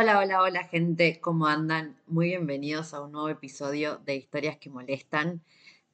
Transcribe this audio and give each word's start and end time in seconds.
Hola, 0.00 0.20
hola, 0.20 0.42
hola 0.42 0.62
gente, 0.62 1.18
¿cómo 1.20 1.48
andan? 1.48 1.96
Muy 2.06 2.28
bienvenidos 2.28 2.94
a 2.94 3.00
un 3.00 3.10
nuevo 3.10 3.30
episodio 3.30 3.96
de 4.06 4.14
Historias 4.14 4.56
que 4.56 4.70
Molestan. 4.70 5.42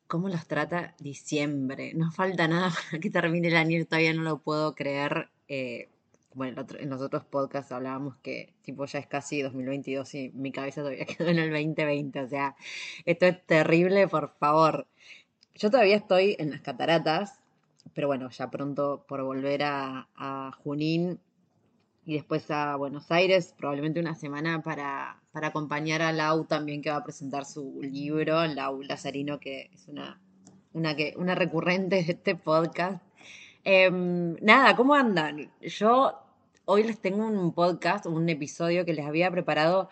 ¿Cómo 0.07 0.29
los 0.29 0.47
trata 0.47 0.95
diciembre? 0.99 1.95
No 1.95 2.13
falta 2.13 2.47
nada 2.47 2.71
para 2.91 3.01
que 3.01 3.09
termine 3.09 3.49
el 3.49 3.57
año, 3.57 3.83
todavía 3.87 4.13
no 4.13 4.21
lo 4.21 4.41
puedo 4.41 4.75
creer. 4.75 5.31
Eh, 5.49 5.89
bueno, 6.35 6.67
en 6.79 6.91
los 6.91 7.01
otros 7.01 7.25
podcasts 7.25 7.73
hablábamos 7.73 8.17
que 8.17 8.53
tipo 8.61 8.85
ya 8.85 8.99
es 8.99 9.07
casi 9.07 9.41
2022 9.41 10.15
y 10.17 10.31
mi 10.35 10.53
cabeza 10.53 10.83
todavía 10.83 11.07
quedó 11.07 11.31
en 11.31 11.39
el 11.39 11.51
2020, 11.51 12.21
o 12.21 12.29
sea, 12.29 12.57
esto 13.07 13.25
es 13.25 13.43
terrible, 13.47 14.07
por 14.07 14.35
favor. 14.39 14.87
Yo 15.55 15.71
todavía 15.71 15.97
estoy 15.97 16.37
en 16.39 16.51
las 16.51 16.61
cataratas, 16.61 17.41
pero 17.95 18.09
bueno, 18.09 18.29
ya 18.29 18.51
pronto 18.51 19.07
por 19.09 19.23
volver 19.23 19.63
a, 19.63 20.09
a 20.15 20.53
Junín 20.63 21.21
y 22.07 22.15
después 22.15 22.51
a 22.51 22.77
Buenos 22.77 23.11
Aires, 23.11 23.55
probablemente 23.57 24.01
una 24.01 24.15
semana 24.15 24.63
para, 24.63 25.21
para 25.33 25.49
acompañar 25.49 26.03
a 26.03 26.13
Lau 26.13 26.45
también 26.45 26.83
que 26.83 26.91
va 26.91 26.97
a 26.97 27.05
presentar 27.05 27.45
su 27.47 27.81
libro, 27.81 28.47
Lau 28.47 28.83
Lazarino, 28.83 29.41
que 29.41 29.71
es 29.73 29.89
una, 29.89 30.21
una, 30.73 30.95
que, 30.95 31.15
una 31.17 31.35
recurrente 31.35 31.97
de 31.97 32.13
este 32.13 32.37
podcast. 32.37 33.03
Em, 33.65 34.37
nada, 34.43 34.77
¿cómo 34.77 34.95
andan? 34.95 35.51
Yo 35.63 36.13
hoy 36.67 36.83
les 36.83 37.01
tengo 37.01 37.27
un 37.27 37.53
podcast, 37.55 38.05
un 38.07 38.29
episodio 38.29 38.85
que 38.85 38.93
les 38.93 39.07
había 39.07 39.31
preparado 39.31 39.89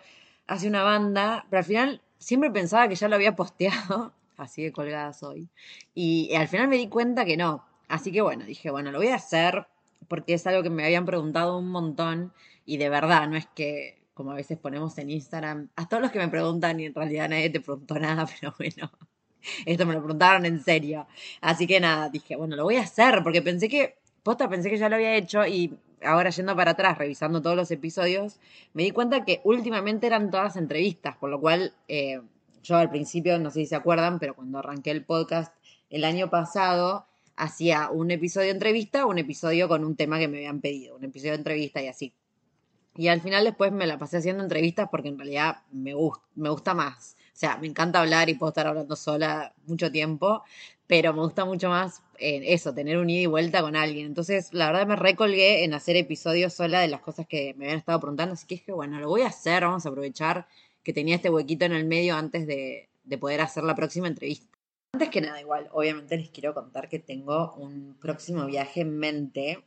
hace 0.47 0.69
una 0.69 0.83
banda, 0.83 1.47
pero 1.49 1.61
al 1.61 1.65
final 1.65 2.03
siempre 2.19 2.51
pensaba 2.51 2.89
que 2.89 2.95
ya 2.95 3.09
lo 3.09 3.17
había 3.17 3.35
posteado, 3.37 4.13
así 4.37 4.63
de 4.63 4.73
colgada 4.73 5.15
soy, 5.15 5.49
y 5.95 6.35
al 6.35 6.49
final 6.49 6.69
me 6.69 6.77
di 6.77 6.89
cuenta 6.89 7.25
que 7.25 7.39
no. 7.39 7.65
Así 7.89 8.13
que 8.13 8.21
bueno, 8.21 8.45
dije, 8.45 8.71
bueno, 8.71 8.91
lo 8.91 8.99
voy 8.99 9.09
a 9.09 9.17
hacer 9.17 9.67
porque 10.09 10.35
es 10.35 10.47
algo 10.47 10.63
que 10.63 10.71
me 10.71 10.85
habían 10.85 11.07
preguntado 11.07 11.59
un 11.59 11.69
montón 11.69 12.33
y 12.65 12.77
de 12.77 12.89
verdad, 12.89 13.29
no 13.29 13.37
es 13.37 13.47
que 13.55 14.03
como 14.15 14.33
a 14.33 14.35
veces 14.35 14.59
ponemos 14.59 14.97
en 14.99 15.11
Instagram, 15.11 15.69
a 15.77 15.89
todos 15.89 16.03
los 16.03 16.13
que 16.13 16.19
me 16.19 16.29
preguntan 16.29 16.79
y 16.81 16.87
en 16.87 16.95
realidad 16.95 17.29
nadie 17.29 17.51
te 17.51 17.61
preguntó 17.61 17.95
nada, 17.99 18.27
pero 18.27 18.55
bueno, 18.59 18.91
esto 19.67 19.87
me 19.87 19.95
lo 19.95 20.01
preguntaron 20.01 20.47
en 20.47 20.63
serio. 20.63 21.07
Así 21.41 21.67
que 21.67 21.81
nada, 21.81 22.09
dije, 22.09 22.37
bueno, 22.37 22.57
lo 22.57 22.65
voy 22.65 22.77
a 22.77 22.83
hacer 22.83 23.23
porque 23.23 23.43
pensé 23.43 23.69
que, 23.69 23.97
posta, 24.23 24.49
pensé 24.49 24.71
que 24.71 24.79
ya 24.79 24.89
lo 24.89 24.97
había 24.97 25.17
hecho 25.17 25.47
y 25.47 25.77
ahora 26.05 26.31
yendo 26.31 26.55
para 26.57 26.73
atrás, 26.73 26.99
revisando 26.99 27.43
todos 27.43 27.57
los 27.57 27.71
episodios, 27.71 28.39
me 28.75 28.83
di 28.83 28.91
cuenta 28.91 29.25
que 29.25 29.41
últimamente 29.45 30.07
eran 30.07 30.31
todas 30.31 30.57
entrevistas, 30.57 31.17
por 31.17 31.31
lo 31.31 31.41
cual 31.41 31.73
eh, 31.89 32.21
yo 32.63 32.77
al 32.77 32.91
principio, 32.91 33.39
no 33.39 33.51
sé 33.51 33.61
si 33.61 33.67
se 33.67 33.77
acuerdan, 33.77 34.19
pero 34.19 34.35
cuando 34.35 34.59
arranqué 34.59 34.91
el 34.91 35.05
podcast 35.05 35.55
el 35.91 36.05
año 36.05 36.31
pasado, 36.31 37.07
hacía 37.37 37.91
un 37.91 38.11
episodio 38.11 38.47
de 38.47 38.53
entrevista 38.53 39.07
un 39.07 39.19
episodio 39.19 39.69
con 39.69 39.85
un 39.85 39.97
tema 39.97 40.19
que 40.19 40.29
me 40.29 40.39
habían 40.39 40.61
pedido, 40.61 40.97
un 40.97 41.05
episodio 41.05 41.35
entrevista 41.35 41.83
y 41.83 41.89
así. 41.89 42.13
Y 42.95 43.09
al 43.09 43.23
final 43.23 43.45
después 43.45 43.73
me 43.73 43.87
la 43.87 43.99
pasé 43.99 44.19
haciendo 44.19 44.43
entrevistas 44.43 44.89
porque 44.91 45.09
en 45.09 45.19
realidad 45.19 45.59
me, 45.71 45.95
gusta 45.95 46.75
más. 46.75 47.17
O 47.33 47.37
sea, 47.37 47.57
me 47.57 47.67
encanta 47.67 48.01
hablar 48.01 48.29
y 48.29 48.35
puedo 48.35 48.51
estar 48.51 48.67
hablando 48.67 48.97
sola 48.97 49.55
mucho 49.67 49.91
tiempo, 49.91 50.43
pero 50.87 51.15
me 51.15 51.21
gusta 51.23 51.47
mucho 51.47 51.71
más 51.71 52.03
eh, 52.19 52.43
eso, 52.49 52.75
tener 52.75 52.99
un 52.99 53.09
ida 53.09 53.23
y 53.23 53.27
vuelta 53.27 53.63
con 53.63 53.77
alguien. 53.77 54.07
Entonces, 54.07 54.53
la 54.53 54.67
verdad 54.67 54.87
me 54.87 54.97
recolgué 54.97 55.65
en 55.65 55.73
hacer 55.73 55.97
episodios 55.97 56.53
sola 56.53 56.81
de 56.81 56.89
las 56.89 57.01
cosas 57.01 57.27
que 57.27 57.55
me 57.57 57.65
habían 57.65 57.79
estado 57.79 57.99
preguntando, 57.99 58.35
así 58.35 58.47
que 58.47 58.63
que 58.63 58.73
bueno, 58.73 59.01
lo 59.01 59.09
voy 59.09 59.23
a 59.23 59.29
hacer, 59.29 59.63
vamos 59.63 59.87
a 59.87 59.89
aprovechar 59.89 60.47
que 60.83 60.93
tenía 60.93 61.17
este 61.17 61.31
huequito 61.31 61.65
en 61.65 61.73
el 61.73 61.87
medio 61.87 62.15
antes 62.15 62.47
de, 62.47 62.91
de 63.05 63.19
poder 63.19 63.41
hacer 63.41 63.65
la 63.65 63.75
próxima 63.75 64.09
entrevista. 64.09 64.52
Antes 64.95 65.09
que 65.09 65.23
nada, 65.23 65.41
igual, 65.41 65.71
obviamente 65.73 66.19
les 66.19 66.29
quiero 66.29 66.53
contar 66.53 66.91
que 66.91 66.99
tengo 66.99 67.55
un 67.55 67.97
próximo 67.99 68.45
viaje 68.45 68.83
en 68.83 68.99
mente, 68.99 69.65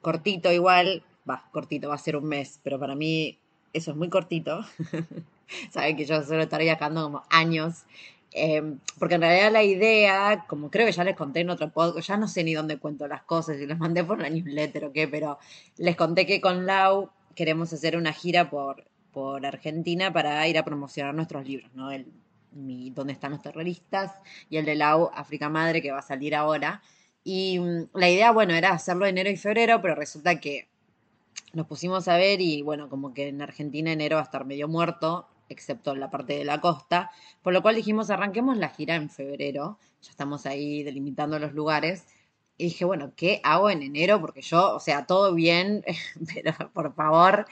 cortito 0.00 0.50
igual, 0.50 1.02
va, 1.28 1.44
cortito, 1.52 1.90
va 1.90 1.96
a 1.96 1.98
ser 1.98 2.16
un 2.16 2.24
mes, 2.24 2.60
pero 2.62 2.78
para 2.80 2.94
mí 2.94 3.38
eso 3.74 3.90
es 3.90 3.96
muy 3.98 4.08
cortito. 4.08 4.64
Saben 5.70 5.98
que 5.98 6.06
yo 6.06 6.22
suelo 6.22 6.44
estar 6.44 6.62
viajando 6.62 7.02
como 7.02 7.24
años, 7.28 7.84
em, 8.32 8.78
porque 8.98 9.16
en 9.16 9.20
realidad 9.20 9.52
la 9.52 9.62
idea, 9.62 10.46
como 10.48 10.70
creo 10.70 10.86
que 10.86 10.92
ya 10.92 11.04
les 11.04 11.14
conté 11.14 11.40
en 11.40 11.50
otro 11.50 11.68
podcast, 11.68 12.08
ya 12.08 12.16
no 12.16 12.26
sé 12.26 12.42
ni 12.42 12.54
dónde 12.54 12.78
cuento 12.78 13.06
las 13.06 13.22
cosas, 13.22 13.58
y 13.60 13.66
les 13.66 13.78
mandé 13.78 14.02
por 14.02 14.18
la 14.18 14.30
newsletter 14.30 14.86
o 14.86 14.92
qué, 14.92 15.06
pero 15.06 15.38
les 15.76 15.94
conté 15.94 16.24
que 16.24 16.40
con 16.40 16.64
Lau 16.64 17.10
queremos 17.34 17.70
hacer 17.74 17.98
una 17.98 18.14
gira 18.14 18.48
por, 18.48 18.84
por 19.12 19.44
Argentina 19.44 20.10
para 20.10 20.48
ir 20.48 20.56
a 20.56 20.64
promocionar 20.64 21.14
nuestros 21.14 21.46
libros, 21.46 21.70
¿no? 21.74 21.90
Mi 22.54 22.90
Dónde 22.90 23.12
están 23.12 23.32
los 23.32 23.42
terroristas 23.42 24.12
y 24.48 24.56
el 24.56 24.64
de 24.64 24.74
la 24.74 24.94
África 25.14 25.48
Madre 25.48 25.82
que 25.82 25.92
va 25.92 25.98
a 25.98 26.02
salir 26.02 26.34
ahora. 26.34 26.82
Y 27.22 27.58
mm, 27.58 27.88
la 27.94 28.10
idea, 28.10 28.32
bueno, 28.32 28.54
era 28.54 28.70
hacerlo 28.70 29.06
enero 29.06 29.30
y 29.30 29.36
febrero, 29.36 29.80
pero 29.80 29.94
resulta 29.94 30.40
que 30.40 30.68
nos 31.52 31.66
pusimos 31.66 32.08
a 32.08 32.16
ver 32.16 32.40
y 32.40 32.62
bueno, 32.62 32.88
como 32.88 33.14
que 33.14 33.28
en 33.28 33.40
Argentina 33.42 33.92
enero 33.92 34.16
va 34.16 34.22
a 34.22 34.24
estar 34.24 34.44
medio 34.44 34.68
muerto, 34.68 35.28
excepto 35.48 35.92
en 35.92 36.00
la 36.00 36.10
parte 36.10 36.36
de 36.36 36.44
la 36.44 36.60
costa, 36.60 37.10
por 37.42 37.52
lo 37.52 37.62
cual 37.62 37.76
dijimos 37.76 38.10
arranquemos 38.10 38.56
la 38.56 38.70
gira 38.70 38.96
en 38.96 39.10
febrero, 39.10 39.78
ya 40.02 40.10
estamos 40.10 40.46
ahí 40.46 40.82
delimitando 40.82 41.38
los 41.38 41.52
lugares. 41.52 42.06
Y 42.56 42.64
dije, 42.66 42.84
bueno, 42.84 43.12
¿qué 43.16 43.40
hago 43.42 43.68
en 43.68 43.82
enero? 43.82 44.20
Porque 44.20 44.40
yo, 44.40 44.76
o 44.76 44.80
sea, 44.80 45.06
todo 45.06 45.34
bien, 45.34 45.84
pero 46.34 46.54
por 46.72 46.94
favor, 46.94 47.46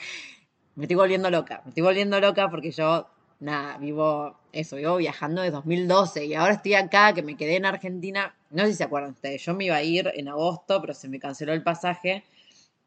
me 0.77 0.85
estoy 0.85 0.97
volviendo 0.97 1.31
loca, 1.31 1.63
me 1.65 1.71
estoy 1.71 1.83
volviendo 1.83 2.21
loca 2.21 2.51
porque 2.51 2.71
yo 2.71 3.09
nada, 3.41 3.79
vivo 3.79 4.39
eso, 4.53 4.77
vivo 4.77 4.97
viajando 4.97 5.43
desde 5.43 5.53
2012 5.57 6.27
y 6.27 6.35
ahora 6.35 6.55
estoy 6.55 6.75
acá, 6.75 7.15
que 7.15 7.23
me 7.23 7.37
quedé 7.37 7.57
en 7.57 7.67
Argentina. 7.67 8.35
No 8.51 8.65
sé 8.65 8.73
si 8.73 8.75
se 8.77 8.85
acuerdan 8.85 9.13
ustedes, 9.13 9.43
yo 9.45 9.55
me 9.55 9.65
iba 9.65 9.77
a 9.77 9.83
ir 9.83 10.11
en 10.15 10.29
agosto, 10.29 10.81
pero 10.81 10.95
se 10.95 11.09
me 11.09 11.19
canceló 11.19 11.53
el 11.53 11.63
pasaje 11.63 12.23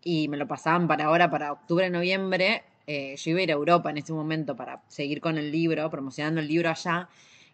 y 0.03 0.27
me 0.27 0.37
lo 0.37 0.47
pasaban 0.47 0.87
para 0.87 1.05
ahora, 1.05 1.29
para 1.29 1.51
octubre, 1.51 1.89
noviembre. 1.89 2.63
Eh, 2.87 3.15
yo 3.17 3.31
iba 3.31 3.39
a 3.39 3.43
ir 3.43 3.51
a 3.51 3.55
Europa 3.55 3.89
en 3.89 3.97
ese 3.97 4.13
momento 4.13 4.55
para 4.55 4.83
seguir 4.87 5.19
con 5.19 5.37
el 5.39 5.51
libro, 5.51 5.89
promocionando 5.89 6.39
el 6.39 6.47
libro 6.47 6.69
allá. 6.69 7.09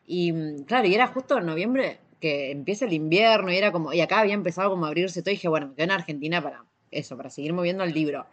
Y 0.05 0.33
mm, 0.33 0.63
claro, 0.63 0.87
y 0.87 0.93
era 0.93 1.07
justo 1.07 1.37
en 1.37 1.45
noviembre 1.45 1.99
que 2.19 2.51
empieza 2.51 2.85
el 2.85 2.93
invierno 2.93 3.51
y 3.51 3.57
era 3.57 3.71
como, 3.71 3.93
y 3.93 4.01
acá 4.01 4.19
había 4.19 4.33
empezado 4.33 4.69
como 4.69 4.85
a 4.85 4.89
abrirse 4.89 5.21
todo 5.21 5.31
y 5.31 5.35
dije, 5.35 5.47
bueno, 5.47 5.69
me 5.69 5.75
quedo 5.75 5.85
en 5.85 5.91
Argentina 5.91 6.41
para 6.41 6.65
eso, 6.91 7.15
para 7.17 7.29
seguir 7.29 7.53
moviendo 7.53 7.83
el 7.83 7.93
libro 7.93 8.27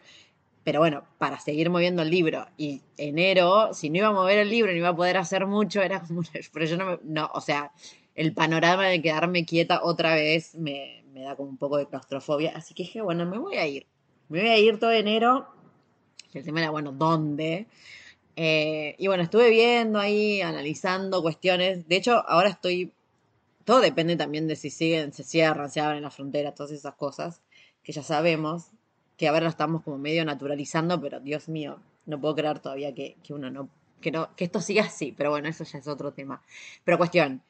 pero 0.63 0.79
bueno, 0.79 1.03
para 1.17 1.39
seguir 1.39 1.69
moviendo 1.69 2.01
el 2.01 2.09
libro. 2.09 2.47
Y 2.57 2.81
enero, 2.97 3.73
si 3.73 3.89
no 3.89 3.97
iba 3.97 4.07
a 4.07 4.13
mover 4.13 4.39
el 4.39 4.49
libro, 4.49 4.71
ni 4.71 4.79
iba 4.79 4.89
a 4.89 4.95
poder 4.95 5.17
hacer 5.17 5.45
mucho, 5.47 5.81
era 5.81 6.01
como, 6.01 6.21
pero 6.53 6.65
yo 6.65 6.77
no, 6.77 6.99
no 7.03 7.29
o 7.33 7.41
sea, 7.41 7.71
el 8.15 8.33
panorama 8.33 8.87
de 8.87 9.01
quedarme 9.01 9.45
quieta 9.45 9.81
otra 9.83 10.15
vez 10.15 10.55
me, 10.55 11.03
me 11.13 11.21
da 11.21 11.35
como 11.35 11.49
un 11.49 11.57
poco 11.57 11.77
de 11.77 11.87
claustrofobia. 11.87 12.51
Así 12.55 12.73
que 12.73 12.83
dije, 12.83 13.01
bueno, 13.01 13.25
me 13.25 13.37
voy 13.37 13.57
a 13.57 13.67
ir. 13.67 13.87
Me 14.27 14.41
voy 14.41 14.49
a 14.49 14.57
ir 14.57 14.79
todo 14.79 14.91
enero. 14.91 15.47
El 16.33 16.43
tema 16.43 16.59
era, 16.59 16.69
bueno, 16.69 16.91
¿dónde? 16.91 17.67
Eh, 18.35 18.95
y 18.97 19.07
bueno, 19.07 19.23
estuve 19.23 19.49
viendo 19.49 19.99
ahí, 19.99 20.41
analizando 20.41 21.21
cuestiones. 21.21 21.87
De 21.87 21.95
hecho, 21.95 22.23
ahora 22.27 22.49
estoy. 22.49 22.93
Todo 23.65 23.81
depende 23.81 24.15
también 24.15 24.47
de 24.47 24.55
si 24.55 24.69
siguen, 24.69 25.13
se 25.13 25.23
cierran, 25.23 25.69
se 25.69 25.81
abren 25.81 26.03
las 26.03 26.15
fronteras, 26.15 26.55
todas 26.55 26.71
esas 26.71 26.95
cosas 26.95 27.41
que 27.83 27.91
ya 27.91 28.01
sabemos 28.03 28.71
que 29.19 29.27
ahora 29.27 29.41
lo 29.41 29.49
estamos 29.49 29.83
como 29.83 29.97
medio 29.97 30.23
naturalizando, 30.23 30.99
pero 31.01 31.19
Dios 31.19 31.49
mío, 31.49 31.81
no 32.05 32.21
puedo 32.21 32.35
creer 32.35 32.59
todavía 32.59 32.95
que, 32.95 33.17
uno 33.31 33.51
no 33.51 33.67
que, 33.99 34.11
no, 34.11 34.33
que 34.37 34.45
esto 34.45 34.61
siga 34.61 34.83
así, 34.83 35.11
pero 35.11 35.29
bueno, 35.29 35.49
eso 35.49 35.65
ya 35.65 35.77
es 35.77 35.87
otro 35.89 36.13
tema. 36.13 36.41
Pero 36.85 36.97
cuestión, 36.97 37.43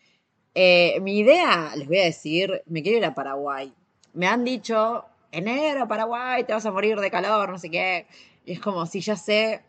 eh, 0.56 1.00
mi 1.02 1.20
idea, 1.20 1.72
les 1.76 1.88
voy 1.88 2.00
a 2.00 2.06
decir, 2.06 2.64
me 2.66 2.82
quiero 2.82 2.98
ir 2.98 3.06
a 3.06 3.14
Paraguay. 3.14 3.72
Me 4.14 4.26
han 4.26 4.44
dicho 4.44 5.06
enero, 5.32 5.88
Paraguay, 5.88 6.44
te 6.44 6.54
vas 6.54 6.66
a 6.66 6.72
morir 6.72 7.00
de 7.00 7.12
calor, 7.12 7.50
no 7.50 7.60
sé 7.60 7.70
qué. 7.70 8.08
Y 8.46 8.54
es 8.54 8.60
como, 8.60 8.88
sí, 8.88 9.02
ya 9.02 9.16
sé. 9.16 9.62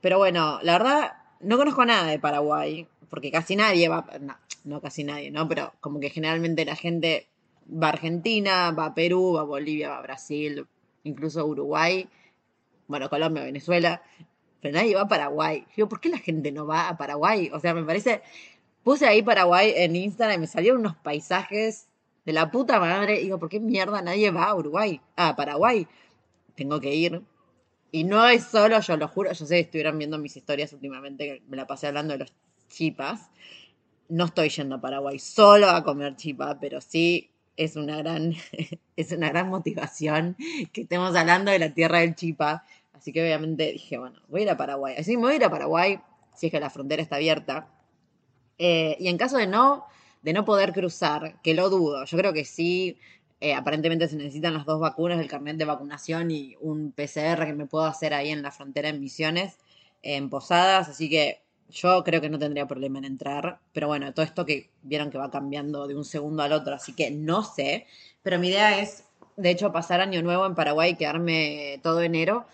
Pero 0.00 0.18
bueno, 0.18 0.60
la 0.62 0.78
verdad, 0.78 1.12
no 1.40 1.56
conozco 1.58 1.84
nada 1.84 2.06
de 2.06 2.20
Paraguay, 2.20 2.86
porque 3.10 3.32
casi 3.32 3.56
nadie 3.56 3.88
va, 3.88 4.06
no, 4.20 4.36
no 4.62 4.80
casi 4.80 5.02
nadie, 5.02 5.32
¿no? 5.32 5.48
Pero 5.48 5.72
como 5.80 5.98
que 5.98 6.10
generalmente 6.10 6.64
la 6.64 6.76
gente 6.76 7.26
va 7.68 7.88
a 7.88 7.90
Argentina, 7.90 8.70
va 8.70 8.86
a 8.86 8.94
Perú, 8.94 9.32
va 9.32 9.40
a 9.40 9.44
Bolivia, 9.44 9.88
va 9.88 9.98
a 9.98 10.02
Brasil, 10.02 10.68
incluso 11.08 11.44
Uruguay, 11.44 12.08
bueno, 12.86 13.08
Colombia, 13.10 13.44
Venezuela, 13.44 14.02
pero 14.60 14.74
nadie 14.74 14.94
va 14.94 15.02
a 15.02 15.08
Paraguay. 15.08 15.66
Digo, 15.76 15.88
¿por 15.88 16.00
qué 16.00 16.08
la 16.08 16.18
gente 16.18 16.52
no 16.52 16.66
va 16.66 16.88
a 16.88 16.96
Paraguay? 16.96 17.50
O 17.52 17.60
sea, 17.60 17.74
me 17.74 17.84
parece, 17.84 18.22
puse 18.82 19.06
ahí 19.06 19.22
Paraguay 19.22 19.72
en 19.76 19.96
Instagram 19.96 20.36
y 20.36 20.40
me 20.40 20.46
salieron 20.46 20.80
unos 20.80 20.96
paisajes 20.96 21.88
de 22.24 22.32
la 22.32 22.50
puta 22.50 22.80
madre. 22.80 23.20
Digo, 23.20 23.38
¿por 23.38 23.48
qué 23.48 23.60
mierda 23.60 24.02
nadie 24.02 24.30
va 24.30 24.44
a 24.44 24.54
Uruguay? 24.54 25.00
A 25.16 25.36
Paraguay. 25.36 25.86
Tengo 26.54 26.80
que 26.80 26.94
ir. 26.94 27.22
Y 27.90 28.04
no 28.04 28.26
es 28.28 28.44
solo, 28.44 28.80
yo 28.80 28.96
lo 28.96 29.08
juro, 29.08 29.32
yo 29.32 29.46
sé 29.46 29.54
que 29.54 29.60
estuvieron 29.60 29.96
viendo 29.96 30.18
mis 30.18 30.36
historias 30.36 30.72
últimamente, 30.72 31.24
que 31.24 31.42
me 31.48 31.56
la 31.56 31.66
pasé 31.66 31.86
hablando 31.86 32.12
de 32.12 32.18
los 32.18 32.32
chipas. 32.68 33.30
No 34.08 34.26
estoy 34.26 34.50
yendo 34.50 34.76
a 34.76 34.80
Paraguay 34.80 35.18
solo 35.18 35.70
a 35.70 35.82
comer 35.84 36.16
chipa, 36.16 36.58
pero 36.60 36.80
sí 36.80 37.30
es 37.58 37.76
una 37.76 37.98
gran, 37.98 38.34
es 38.96 39.12
una 39.12 39.28
gran 39.28 39.50
motivación 39.50 40.36
que 40.72 40.82
estemos 40.82 41.14
hablando 41.14 41.50
de 41.50 41.58
la 41.58 41.74
tierra 41.74 41.98
del 41.98 42.14
chipa. 42.14 42.64
Así 42.94 43.12
que 43.12 43.22
obviamente 43.22 43.72
dije, 43.72 43.98
bueno, 43.98 44.20
voy 44.28 44.40
a 44.40 44.44
ir 44.44 44.50
a 44.50 44.56
Paraguay. 44.56 44.94
Así 44.96 45.16
me 45.16 45.24
voy 45.24 45.32
a 45.34 45.36
ir 45.36 45.44
a 45.44 45.50
Paraguay, 45.50 46.00
si 46.34 46.46
es 46.46 46.52
que 46.52 46.60
la 46.60 46.70
frontera 46.70 47.02
está 47.02 47.16
abierta. 47.16 47.68
Eh, 48.58 48.96
y 48.98 49.08
en 49.08 49.18
caso 49.18 49.36
de 49.36 49.46
no, 49.46 49.84
de 50.22 50.32
no 50.32 50.44
poder 50.44 50.72
cruzar, 50.72 51.40
que 51.42 51.54
lo 51.54 51.68
dudo, 51.68 52.04
yo 52.04 52.18
creo 52.18 52.32
que 52.32 52.44
sí, 52.44 52.98
eh, 53.40 53.54
aparentemente 53.54 54.08
se 54.08 54.16
necesitan 54.16 54.54
las 54.54 54.64
dos 54.64 54.80
vacunas, 54.80 55.20
el 55.20 55.28
carnet 55.28 55.56
de 55.56 55.64
vacunación 55.64 56.30
y 56.30 56.56
un 56.60 56.92
PCR 56.92 57.44
que 57.46 57.54
me 57.54 57.66
puedo 57.66 57.86
hacer 57.86 58.14
ahí 58.14 58.30
en 58.30 58.42
la 58.42 58.50
frontera 58.50 58.88
en 58.88 59.00
Misiones, 59.00 59.58
en 60.02 60.28
Posadas, 60.30 60.88
así 60.88 61.08
que 61.08 61.40
yo 61.70 62.02
creo 62.04 62.20
que 62.20 62.30
no 62.30 62.38
tendría 62.38 62.66
problema 62.66 62.98
en 62.98 63.04
entrar, 63.04 63.60
pero 63.72 63.88
bueno, 63.88 64.12
todo 64.14 64.24
esto 64.24 64.46
que 64.46 64.70
vieron 64.82 65.10
que 65.10 65.18
va 65.18 65.30
cambiando 65.30 65.86
de 65.86 65.96
un 65.96 66.04
segundo 66.04 66.42
al 66.42 66.52
otro, 66.52 66.74
así 66.74 66.94
que 66.94 67.10
no 67.10 67.42
sé, 67.42 67.86
pero 68.22 68.38
mi 68.38 68.48
idea 68.48 68.80
es, 68.80 69.04
de 69.36 69.50
hecho, 69.50 69.72
pasar 69.72 70.00
año 70.00 70.22
nuevo 70.22 70.46
en 70.46 70.54
Paraguay 70.54 70.92
y 70.92 70.96
quedarme 70.96 71.80
todo 71.82 72.02
enero, 72.02 72.46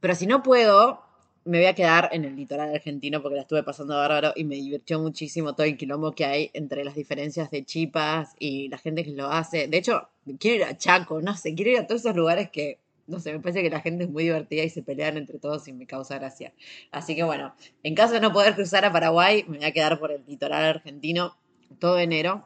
pero 0.00 0.14
si 0.14 0.26
no 0.26 0.42
puedo, 0.42 1.02
me 1.44 1.58
voy 1.58 1.66
a 1.66 1.74
quedar 1.74 2.08
en 2.12 2.24
el 2.24 2.36
litoral 2.36 2.74
argentino 2.74 3.20
porque 3.20 3.36
la 3.36 3.42
estuve 3.42 3.62
pasando 3.62 3.96
bárbaro 3.96 4.32
y 4.34 4.44
me 4.44 4.54
divirtió 4.54 4.98
muchísimo 4.98 5.54
todo 5.54 5.66
el 5.66 5.76
quilombo 5.76 6.12
que 6.12 6.24
hay 6.24 6.50
entre 6.54 6.84
las 6.84 6.94
diferencias 6.94 7.50
de 7.50 7.64
Chipas 7.64 8.34
y 8.38 8.68
la 8.68 8.78
gente 8.78 9.04
que 9.04 9.12
lo 9.12 9.28
hace. 9.28 9.68
De 9.68 9.76
hecho, 9.76 10.08
quiero 10.38 10.56
ir 10.56 10.64
a 10.64 10.76
Chaco, 10.76 11.20
no 11.20 11.36
sé, 11.36 11.54
quiero 11.54 11.72
ir 11.72 11.78
a 11.78 11.86
todos 11.86 12.00
esos 12.00 12.16
lugares 12.16 12.50
que, 12.50 12.78
no 13.06 13.20
sé, 13.20 13.32
me 13.32 13.40
parece 13.40 13.62
que 13.62 13.70
la 13.70 13.80
gente 13.80 14.04
es 14.04 14.10
muy 14.10 14.24
divertida 14.24 14.62
y 14.62 14.70
se 14.70 14.82
pelean 14.82 15.16
entre 15.16 15.38
todos 15.38 15.68
y 15.68 15.72
me 15.72 15.86
causa 15.86 16.18
gracia. 16.18 16.52
Así 16.90 17.14
que 17.14 17.22
bueno, 17.22 17.54
en 17.82 17.94
caso 17.94 18.14
de 18.14 18.20
no 18.20 18.32
poder 18.32 18.54
cruzar 18.54 18.84
a 18.84 18.92
Paraguay, 18.92 19.44
me 19.48 19.58
voy 19.58 19.66
a 19.66 19.72
quedar 19.72 19.98
por 19.98 20.10
el 20.12 20.24
litoral 20.26 20.64
argentino 20.64 21.36
todo 21.78 21.98
enero. 21.98 22.44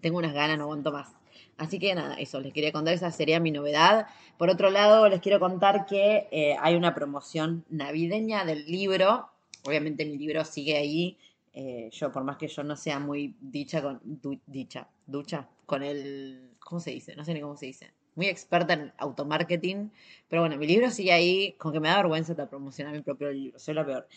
Tengo 0.00 0.18
unas 0.18 0.32
ganas, 0.32 0.58
no 0.58 0.64
aguanto 0.64 0.92
más. 0.92 1.08
Así 1.56 1.78
que 1.78 1.94
nada, 1.94 2.14
eso, 2.14 2.40
les 2.40 2.54
quería 2.54 2.72
contar, 2.72 2.94
esa 2.94 3.10
sería 3.10 3.38
mi 3.38 3.50
novedad. 3.50 4.06
Por 4.38 4.48
otro 4.48 4.70
lado, 4.70 5.08
les 5.08 5.20
quiero 5.20 5.38
contar 5.38 5.84
que 5.84 6.26
eh, 6.30 6.56
hay 6.58 6.74
una 6.74 6.94
promoción 6.94 7.66
navideña 7.68 8.46
del 8.46 8.64
libro. 8.64 9.28
Obviamente 9.64 10.06
mi 10.06 10.16
libro 10.16 10.42
sigue 10.44 10.78
ahí. 10.78 11.18
Eh, 11.52 11.90
yo, 11.92 12.10
por 12.12 12.24
más 12.24 12.38
que 12.38 12.48
yo 12.48 12.62
no 12.64 12.76
sea 12.76 12.98
muy 12.98 13.34
dicha 13.40 13.82
con. 13.82 14.00
dicha, 14.46 14.88
ducha, 15.06 15.48
con 15.66 15.82
el. 15.82 16.54
¿Cómo 16.60 16.80
se 16.80 16.92
dice? 16.92 17.14
No 17.14 17.24
sé 17.26 17.34
ni 17.34 17.42
cómo 17.42 17.56
se 17.58 17.66
dice. 17.66 17.92
Muy 18.14 18.26
experta 18.26 18.74
en 18.74 18.92
automarketing. 18.98 19.92
Pero 20.28 20.42
bueno, 20.42 20.56
mi 20.56 20.66
libro 20.66 20.90
sigue 20.90 21.12
ahí. 21.12 21.52
Con 21.58 21.72
que 21.72 21.80
me 21.80 21.88
da 21.88 21.96
vergüenza 21.96 22.32
hasta 22.32 22.48
promocionar 22.48 22.92
mi 22.94 23.02
propio 23.02 23.30
libro. 23.30 23.58
Soy 23.58 23.74
la 23.74 23.86
peor. 23.86 24.08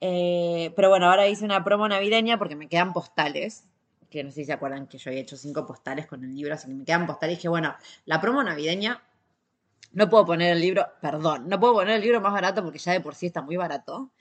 Eh, 0.00 0.72
pero 0.76 0.88
bueno, 0.90 1.08
ahora 1.08 1.28
hice 1.28 1.44
una 1.44 1.64
promo 1.64 1.88
navideña 1.88 2.38
porque 2.38 2.56
me 2.56 2.68
quedan 2.68 2.92
postales 2.92 3.66
que 4.14 4.22
no 4.22 4.30
sé 4.30 4.42
si 4.42 4.44
se 4.44 4.52
acuerdan 4.52 4.86
que 4.86 4.96
yo 4.96 5.10
había 5.10 5.22
hecho 5.22 5.36
cinco 5.36 5.66
postales 5.66 6.06
con 6.06 6.22
el 6.22 6.32
libro, 6.32 6.54
así 6.54 6.68
que 6.68 6.74
me 6.74 6.84
quedan 6.84 7.04
postales 7.04 7.34
y 7.34 7.36
dije, 7.38 7.48
bueno, 7.48 7.74
la 8.04 8.20
promo 8.20 8.44
navideña, 8.44 9.02
no 9.90 10.08
puedo 10.08 10.24
poner 10.24 10.52
el 10.52 10.60
libro, 10.60 10.86
perdón, 11.00 11.48
no 11.48 11.58
puedo 11.58 11.74
poner 11.74 11.96
el 11.96 12.02
libro 12.02 12.20
más 12.20 12.32
barato 12.32 12.62
porque 12.62 12.78
ya 12.78 12.92
de 12.92 13.00
por 13.00 13.16
sí 13.16 13.26
está 13.26 13.42
muy 13.42 13.56
barato, 13.56 14.12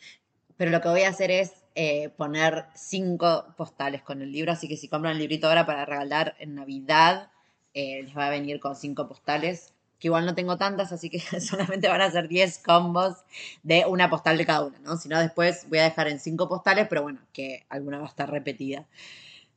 pero 0.58 0.72
lo 0.72 0.82
que 0.82 0.90
voy 0.90 1.04
a 1.04 1.10
hacer 1.10 1.30
es 1.30 1.64
eh, 1.76 2.10
poner 2.10 2.66
cinco 2.74 3.54
postales 3.56 4.02
con 4.02 4.24
el 4.24 4.32
libro, 4.32 4.52
así 4.52 4.68
que 4.68 4.78
si 4.78 4.88
compran 4.88 5.14
el 5.14 5.20
librito 5.20 5.48
ahora 5.48 5.68
para 5.68 5.86
regalar 5.86 6.36
en 6.40 6.56
Navidad, 6.56 7.30
eh, 7.74 8.04
les 8.04 8.18
va 8.18 8.28
a 8.28 8.30
venir 8.30 8.60
con 8.60 8.76
cinco 8.76 9.08
postales, 9.08 9.74
que 10.00 10.08
igual 10.08 10.26
no 10.26 10.36
tengo 10.36 10.58
tantas, 10.58 10.92
así 10.92 11.10
que 11.10 11.20
solamente 11.40 11.88
van 11.88 12.02
a 12.02 12.12
ser 12.12 12.28
10 12.28 12.60
combos 12.60 13.24
de 13.64 13.86
una 13.88 14.10
postal 14.10 14.38
de 14.38 14.46
cada 14.46 14.66
una, 14.66 14.80
¿no? 14.80 14.98
Si 14.98 15.10
no, 15.10 15.20
después 15.20 15.68
voy 15.70 15.80
a 15.80 15.84
dejar 15.84 16.08
en 16.08 16.20
cinco 16.20 16.50
postales, 16.50 16.88
pero 16.90 17.04
bueno, 17.04 17.20
que 17.32 17.66
alguna 17.70 18.00
va 18.00 18.06
a 18.06 18.10
estar 18.10 18.30
repetida. 18.30 18.86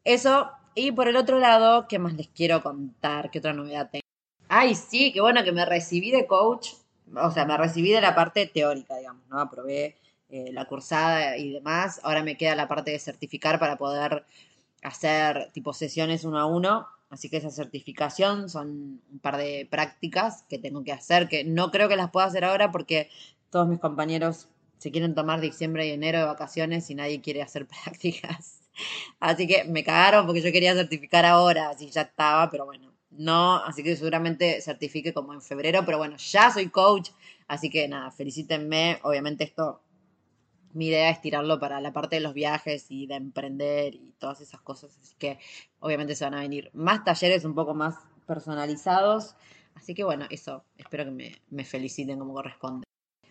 Eso, 0.05 0.51
y 0.75 0.93
por 0.93 1.09
el 1.09 1.17
otro 1.17 1.39
lado, 1.39 1.89
¿qué 1.89 1.99
más 1.99 2.15
les 2.15 2.29
quiero 2.29 2.63
contar? 2.63 3.31
¿Qué 3.31 3.41
otra 3.41 3.53
novedad 3.53 3.91
tengo? 3.91 4.03
Ay, 4.49 4.75
sí, 4.75 5.13
qué 5.13 5.21
bueno 5.21 5.43
que 5.43 5.53
me 5.53 5.65
recibí 5.65 6.13
de 6.13 6.27
coach, 6.27 6.75
o 7.15 7.31
sea, 7.31 7.45
me 7.45 7.57
recibí 7.57 7.91
de 7.91 8.01
la 8.01 8.15
parte 8.15 8.47
teórica, 8.47 8.97
digamos, 8.97 9.27
¿no? 9.29 9.41
Aprobé 9.41 9.97
eh, 10.29 10.51
la 10.53 10.65
cursada 10.65 11.37
y 11.37 11.53
demás. 11.53 12.01
Ahora 12.03 12.23
me 12.23 12.37
queda 12.37 12.57
la 12.57 12.69
parte 12.69 12.91
de 12.91 12.99
certificar 12.99 13.59
para 13.59 13.77
poder 13.77 14.25
hacer 14.83 15.51
tipo 15.53 15.73
sesiones 15.73 16.25
uno 16.25 16.39
a 16.39 16.47
uno. 16.47 16.89
Así 17.17 17.31
que 17.31 17.39
esa 17.39 17.51
certificación 17.51 18.51
son 18.51 19.01
un 19.11 19.19
par 19.23 19.39
de 19.39 19.67
prácticas 19.71 20.45
que 20.51 20.59
tengo 20.59 20.85
que 20.85 20.93
hacer, 20.93 21.31
que 21.31 21.45
no 21.45 21.71
creo 21.71 21.89
que 21.89 21.97
las 21.97 22.11
pueda 22.11 22.27
hacer 22.27 22.45
ahora 22.45 22.71
porque 22.71 23.09
todos 23.49 23.67
mis 23.67 23.79
compañeros 23.81 24.51
se 24.77 24.91
quieren 24.91 25.15
tomar 25.15 25.41
diciembre 25.41 25.87
y 25.87 25.93
enero 25.93 26.19
de 26.19 26.27
vacaciones 26.27 26.91
y 26.91 26.95
nadie 26.95 27.23
quiere 27.23 27.41
hacer 27.41 27.67
prácticas. 27.85 28.61
Así 29.19 29.47
que 29.47 29.65
me 29.65 29.83
cagaron 29.83 30.27
porque 30.27 30.43
yo 30.43 30.53
quería 30.53 30.75
certificar 30.75 31.25
ahora, 31.25 31.71
así 31.71 31.89
ya 31.89 32.03
estaba, 32.03 32.51
pero 32.51 32.67
bueno, 32.67 32.93
no, 33.09 33.57
así 33.65 33.83
que 33.83 33.97
seguramente 33.97 34.61
certifique 34.61 35.15
como 35.15 35.33
en 35.33 35.41
febrero, 35.41 35.87
pero 35.87 35.97
bueno, 35.97 36.19
ya 36.19 36.51
soy 36.51 36.69
coach, 36.69 37.13
así 37.49 37.71
que 37.71 37.89
nada, 37.89 38.11
felicítenme, 38.11 38.99
obviamente 39.05 39.45
esto, 39.45 39.81
mi 40.77 40.89
idea 40.89 41.11
es 41.11 41.21
tirarlo 41.21 41.59
para 41.59 41.81
la 41.81 41.93
parte 41.93 42.17
de 42.17 42.21
los 42.21 42.35
viajes 42.35 42.87
y 42.91 43.07
de 43.07 43.15
emprender 43.15 43.95
y 43.95 44.15
todas 44.19 44.41
esas 44.41 44.61
cosas, 44.61 44.97
así 45.01 45.15
que 45.19 45.39
obviamente 45.81 46.15
se 46.15 46.25
van 46.25 46.35
a 46.35 46.41
venir 46.41 46.71
más 46.73 47.05
talleres 47.05 47.45
un 47.45 47.55
poco 47.55 47.75
más 47.75 47.97
personalizados, 48.27 49.35
así 49.75 49.95
que 49.95 50.05
bueno, 50.05 50.27
eso, 50.31 50.65
espero 50.77 51.05
que 51.05 51.11
me, 51.11 51.43
me 51.51 51.65
feliciten 51.65 52.19
como 52.19 52.35
corresponde. 52.35 52.87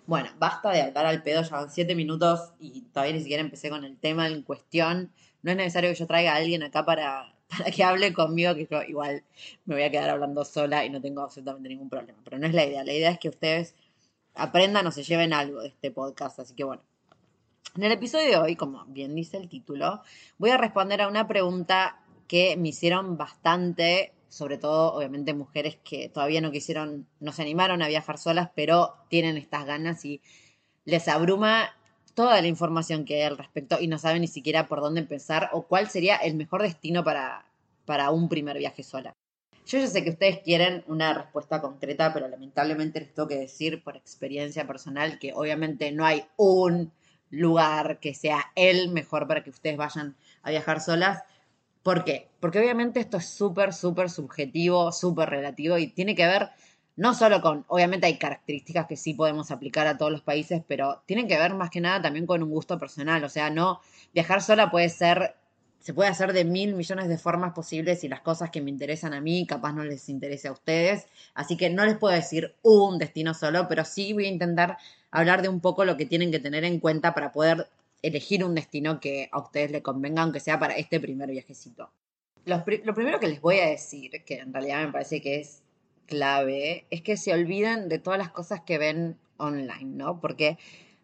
Bueno, 0.08 0.30
basta 0.38 0.72
de 0.72 0.82
hablar 0.82 1.08
al 1.08 1.24
pedo, 1.24 1.42
ya 1.42 1.56
van 1.56 1.72
siete 1.72 1.96
minutos 1.96 2.54
y 2.60 2.82
todavía 2.94 3.16
ni 3.16 3.22
siquiera 3.22 3.42
empecé 3.42 3.70
con 3.70 3.84
el 3.84 3.98
tema 3.98 4.28
en 4.28 4.44
cuestión 4.44 5.12
no 5.46 5.52
es 5.52 5.58
necesario 5.58 5.92
que 5.92 5.96
yo 5.96 6.08
traiga 6.08 6.34
a 6.34 6.38
alguien 6.38 6.64
acá 6.64 6.84
para, 6.86 7.36
para 7.48 7.70
que 7.70 7.84
hable 7.84 8.12
conmigo, 8.14 8.56
que 8.56 8.68
yo 8.70 8.82
igual 8.82 9.24
me 9.66 9.76
voy 9.76 9.84
a 9.84 9.92
quedar 9.92 10.10
hablando 10.10 10.44
sola 10.44 10.84
y 10.84 10.90
no 10.90 11.00
tengo 11.00 11.22
absolutamente 11.22 11.70
ningún 11.70 11.88
problema. 11.88 12.20
Pero 12.24 12.40
no 12.40 12.48
es 12.48 12.54
la 12.56 12.66
idea, 12.66 12.84
la 12.84 12.94
idea 12.94 13.12
es 13.12 13.20
que 13.20 13.30
ustedes 13.30 13.76
aprendan 14.34 14.88
o 14.88 14.92
se 14.92 15.04
lleven 15.04 15.34
algo 15.34 15.62
de 15.62 15.68
este 15.68 15.92
podcast. 15.92 16.40
Así 16.40 16.56
que 16.56 16.64
bueno, 16.64 16.82
en 17.76 17.84
el 17.84 17.92
episodio 17.92 18.30
de 18.30 18.38
hoy, 18.38 18.56
como 18.56 18.86
bien 18.86 19.16
dice 19.16 19.38
el 19.38 19.50
título, 19.50 20.02
voy 20.38 20.52
a 20.52 20.58
responder 20.58 21.02
a 21.02 21.08
una 21.08 21.28
pregunta 21.28 22.00
que 22.28 22.56
me 22.58 22.70
hicieron 22.70 23.18
bastante, 23.18 24.14
sobre 24.30 24.58
todo 24.58 24.94
obviamente 24.94 25.34
mujeres 25.34 25.78
que 25.84 26.10
todavía 26.10 26.42
no 26.42 26.52
quisieron, 26.52 27.08
no 27.20 27.32
se 27.32 27.42
animaron 27.42 27.82
a 27.82 27.88
viajar 27.88 28.18
solas, 28.18 28.50
pero 28.56 28.96
tienen 29.10 29.38
estas 29.38 29.66
ganas 29.66 30.06
y 30.06 30.22
les 30.86 31.08
abruma 31.08 31.72
toda 32.14 32.42
la 32.42 32.48
información 32.48 33.06
que 33.06 33.16
hay 33.16 33.22
al 33.24 33.38
respecto 33.38 33.78
y 33.80 33.88
no 33.88 33.98
sabe 33.98 34.20
ni 34.20 34.28
siquiera 34.28 34.68
por 34.68 34.80
dónde 34.80 35.02
empezar 35.02 35.50
o 35.52 35.64
cuál 35.64 35.90
sería 35.90 36.16
el 36.16 36.36
mejor 36.36 36.62
destino 36.62 37.04
para, 37.04 37.46
para 37.86 38.10
un 38.12 38.30
primer 38.30 38.58
viaje 38.58 38.84
sola. 38.84 39.14
Yo 39.68 39.80
ya 39.80 39.88
sé 39.88 40.04
que 40.04 40.12
ustedes 40.12 40.40
quieren 40.40 40.84
una 40.88 41.14
respuesta 41.14 41.60
concreta, 41.60 42.14
pero 42.14 42.28
lamentablemente 42.28 43.00
les 43.00 43.14
tengo 43.14 43.28
que 43.28 43.40
decir 43.40 43.84
por 43.84 43.98
experiencia 43.98 44.68
personal 44.68 45.18
que 45.18 45.34
obviamente 45.34 45.92
no 45.92 46.06
hay 46.06 46.24
un 46.38 46.92
lugar 47.30 48.00
que 48.00 48.14
sea 48.14 48.52
el 48.56 48.92
mejor 48.92 49.28
para 49.28 49.44
que 49.44 49.50
ustedes 49.50 49.78
vayan 49.78 50.16
a 50.44 50.50
viajar 50.50 50.82
solas. 50.82 51.24
¿Por 51.84 52.04
qué? 52.04 52.30
Porque 52.40 52.60
obviamente 52.60 53.00
esto 53.00 53.18
es 53.18 53.28
súper, 53.28 53.74
súper 53.74 54.10
subjetivo, 54.10 54.92
súper 54.92 55.30
relativo 55.30 55.78
y 55.78 55.88
tiene 55.88 56.16
que 56.16 56.26
ver 56.26 56.50
no 56.96 57.14
solo 57.14 57.42
con, 57.42 57.66
obviamente 57.68 58.08
hay 58.08 58.18
características 58.18 58.88
que 58.88 58.96
sí 58.96 59.14
podemos 59.14 59.52
aplicar 59.52 59.86
a 59.88 59.98
todos 59.98 60.12
los 60.12 60.22
países, 60.22 60.64
pero 60.68 61.04
tienen 61.06 61.28
que 61.28 61.38
ver 61.38 61.54
más 61.54 61.70
que 61.70 61.82
nada 61.82 62.02
también 62.02 62.26
con 62.26 62.42
un 62.42 62.50
gusto 62.50 62.80
personal. 62.80 63.24
O 63.24 63.30
sea, 63.30 63.50
no, 63.50 63.82
viajar 64.14 64.42
sola 64.42 64.72
puede 64.72 64.90
ser, 64.90 65.36
se 65.86 65.94
puede 65.94 66.10
hacer 66.10 66.34
de 66.34 66.46
mil 66.46 66.74
millones 66.74 67.08
de 67.08 67.20
formas 67.20 67.54
posibles 67.54 68.04
y 68.04 68.08
las 68.08 68.22
cosas 68.22 68.50
que 68.50 68.60
me 68.60 68.72
interesan 68.72 69.14
a 69.14 69.22
mí 69.22 69.46
capaz 69.46 69.72
no 69.72 69.84
les 69.84 70.10
interese 70.10 70.48
a 70.48 70.52
ustedes. 70.52 71.06
Así 71.36 71.58
que 71.58 71.70
no 71.70 71.86
les 71.86 71.96
puedo 71.96 72.16
decir 72.16 72.56
un 72.64 72.98
destino 72.98 73.36
solo, 73.36 73.68
pero 73.68 73.86
sí 73.86 74.12
voy 74.12 74.26
a 74.26 74.30
intentar 74.30 74.80
hablar 75.12 75.44
de 75.44 75.48
un 75.48 75.60
poco 75.60 75.86
lo 75.86 75.96
que 75.96 76.08
tienen 76.08 76.32
que 76.32 76.40
tener 76.40 76.64
en 76.64 76.80
cuenta 76.80 77.14
para 77.14 77.32
poder 77.32 77.68
elegir 78.02 78.44
un 78.44 78.56
destino 78.56 79.00
que 79.00 79.30
a 79.32 79.38
ustedes 79.38 79.70
les 79.70 79.84
convenga, 79.84 80.24
aunque 80.24 80.40
sea 80.40 80.58
para 80.58 80.74
este 80.74 81.00
primer 81.00 81.30
viajecito. 81.30 81.92
lo 82.46 82.64
primero 82.64 83.20
que 83.20 83.28
les 83.28 83.40
voy 83.40 83.60
a 83.60 83.68
decir, 83.68 84.24
que 84.26 84.40
en 84.40 84.54
realidad 84.54 84.88
me 84.88 84.92
parece 84.92 85.22
que 85.22 85.40
es 85.40 85.62
clave 86.08 86.86
es 86.90 87.04
que 87.04 87.16
se 87.16 87.32
olviden 87.32 87.90
de 87.90 88.00
todas 88.00 88.18
las 88.18 88.32
cosas 88.32 88.62
que 88.62 88.80
ven 88.80 89.20
online, 89.38 89.86
¿no? 89.86 90.20
Porque 90.20 90.58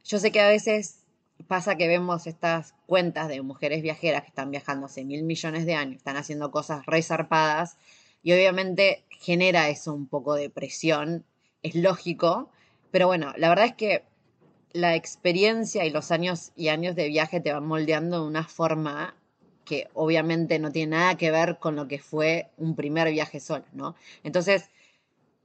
yo 0.03 0.17
sé 0.17 0.31
que 0.31 0.41
a 0.41 0.47
veces 0.47 1.00
pasa 1.41 1.75
que 1.75 1.87
vemos 1.87 2.27
estas 2.27 2.73
cuentas 2.85 3.27
de 3.27 3.41
mujeres 3.41 3.81
viajeras 3.81 4.23
que 4.23 4.29
están 4.29 4.51
viajando 4.51 4.85
hace 4.85 5.03
mil 5.03 5.23
millones 5.23 5.65
de 5.65 5.75
años, 5.75 5.97
están 5.97 6.17
haciendo 6.17 6.51
cosas 6.51 6.85
resarpadas 6.85 7.77
y 8.23 8.33
obviamente 8.33 9.05
genera 9.09 9.69
eso 9.69 9.93
un 9.93 10.07
poco 10.07 10.35
de 10.35 10.49
presión, 10.49 11.25
es 11.63 11.75
lógico, 11.75 12.49
pero 12.91 13.07
bueno, 13.07 13.33
la 13.37 13.49
verdad 13.49 13.65
es 13.65 13.75
que 13.75 14.03
la 14.73 14.95
experiencia 14.95 15.85
y 15.85 15.89
los 15.89 16.11
años 16.11 16.51
y 16.55 16.69
años 16.69 16.95
de 16.95 17.07
viaje 17.07 17.39
te 17.39 17.51
van 17.51 17.65
moldeando 17.65 18.21
de 18.21 18.27
una 18.27 18.47
forma 18.47 19.15
que 19.65 19.89
obviamente 19.93 20.59
no 20.59 20.71
tiene 20.71 20.97
nada 20.97 21.15
que 21.15 21.31
ver 21.31 21.57
con 21.59 21.75
lo 21.75 21.87
que 21.87 21.99
fue 21.99 22.49
un 22.57 22.75
primer 22.75 23.11
viaje 23.11 23.39
solo, 23.39 23.65
¿no? 23.73 23.95
Entonces, 24.23 24.69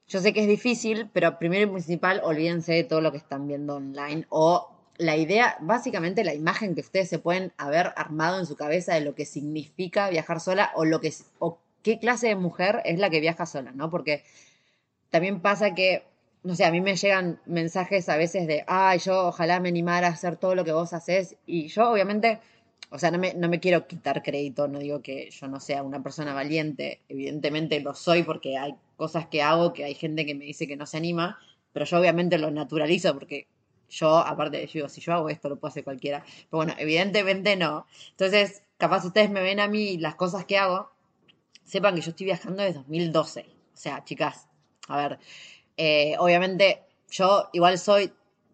yo 0.09 0.21
sé 0.21 0.33
que 0.33 0.41
es 0.41 0.49
difícil, 0.49 1.11
pero 1.12 1.38
primero 1.38 1.65
y 1.65 1.73
principal, 1.73 2.21
olvídense 2.25 2.73
de 2.73 2.85
todo 2.85 3.00
lo 3.00 3.11
que 3.11 3.19
están 3.19 3.47
viendo 3.49 3.76
online 3.76 4.26
o 4.29 4.75
la 4.99 5.17
idea, 5.17 5.57
básicamente 5.61 6.25
la 6.25 6.35
imagen 6.35 6.75
que 6.75 6.81
ustedes 6.81 7.09
se 7.09 7.19
pueden 7.19 7.53
haber 7.57 7.93
armado 7.97 8.38
en 8.38 8.47
su 8.47 8.57
cabeza 8.57 8.95
de 8.95 9.03
lo 9.03 9.15
que 9.15 9.25
significa 9.26 10.09
viajar 10.11 10.41
sola 10.41 10.71
o 10.75 10.85
lo 10.85 11.00
que 11.00 11.12
o 11.38 11.59
qué 11.83 11.99
clase 11.99 12.29
de 12.29 12.37
mujer 12.37 12.83
es 12.85 12.99
la 12.99 13.11
que 13.11 13.21
viaja 13.21 13.47
sola, 13.47 13.73
¿no? 13.73 13.91
Porque 13.91 14.25
también 15.11 15.41
pasa 15.41 15.75
que, 15.75 16.03
no 16.43 16.55
sé, 16.55 16.65
a 16.65 16.71
mí 16.71 16.81
me 16.81 16.97
llegan 16.97 17.41
mensajes 17.47 18.09
a 18.09 18.17
veces 18.17 18.47
de, 18.47 18.65
ay, 18.67 18.99
yo 18.99 19.29
ojalá 19.29 19.61
me 19.61 19.69
animara 19.69 20.09
a 20.09 20.11
hacer 20.11 20.37
todo 20.37 20.55
lo 20.55 20.65
que 20.65 20.73
vos 20.73 20.93
haces 20.93 21.37
y 21.47 21.69
yo 21.69 21.91
obviamente, 21.91 22.41
o 22.91 22.99
sea, 22.99 23.11
no 23.11 23.19
me, 23.19 23.35
no 23.35 23.49
me 23.49 23.61
quiero 23.61 23.87
quitar 23.87 24.23
crédito, 24.23 24.67
no 24.69 24.79
digo 24.79 25.03
que 25.03 25.31
yo 25.31 25.47
no 25.49 25.61
sea 25.61 25.83
una 25.83 26.03
persona 26.03 26.35
valiente, 26.35 27.00
evidentemente 27.09 27.81
lo 27.81 27.95
soy 27.95 28.23
porque 28.23 28.59
hay 28.59 28.75
cosas 28.97 29.26
que 29.29 29.43
hago 29.43 29.73
que 29.73 29.85
hay 29.85 29.95
gente 29.95 30.26
que 30.26 30.35
me 30.35 30.45
dice 30.45 30.67
que 30.67 30.76
no 30.76 30.87
se 30.87 30.97
anima, 30.97 31.38
pero 31.73 31.85
yo 31.85 31.99
obviamente 32.00 32.38
lo 32.38 32.50
naturalizo 32.50 33.15
porque 33.15 33.47
yo, 33.88 34.19
aparte, 34.19 34.66
yo 34.66 34.73
digo, 34.73 34.88
si 34.88 35.00
yo 35.00 35.12
hago 35.14 35.28
esto, 35.28 35.49
lo 35.49 35.57
puede 35.57 35.71
hacer 35.71 35.85
cualquiera. 35.85 36.25
Pero 36.25 36.49
bueno, 36.50 36.75
evidentemente 36.78 37.57
no. 37.57 37.87
Entonces, 38.11 38.62
capaz 38.78 39.05
ustedes 39.05 39.31
me 39.31 39.43
ven 39.43 39.61
a 39.61 39.69
mí 39.69 39.99
las 39.99 40.14
cosas 40.14 40.45
que 40.45 40.59
hago, 40.59 40.90
sepan 41.64 41.95
que 41.95 42.00
yo 42.00 42.11
estoy 42.11 42.26
viajando 42.26 42.62
desde 42.62 42.78
2012. 42.78 43.47
O 43.75 43.76
sea, 43.76 44.05
chicas, 44.05 44.49
a 44.88 44.97
ver, 44.97 45.19
eh, 45.76 46.14
obviamente 46.19 46.83
yo 47.11 47.49
igual 47.52 47.78
soy 47.78 48.12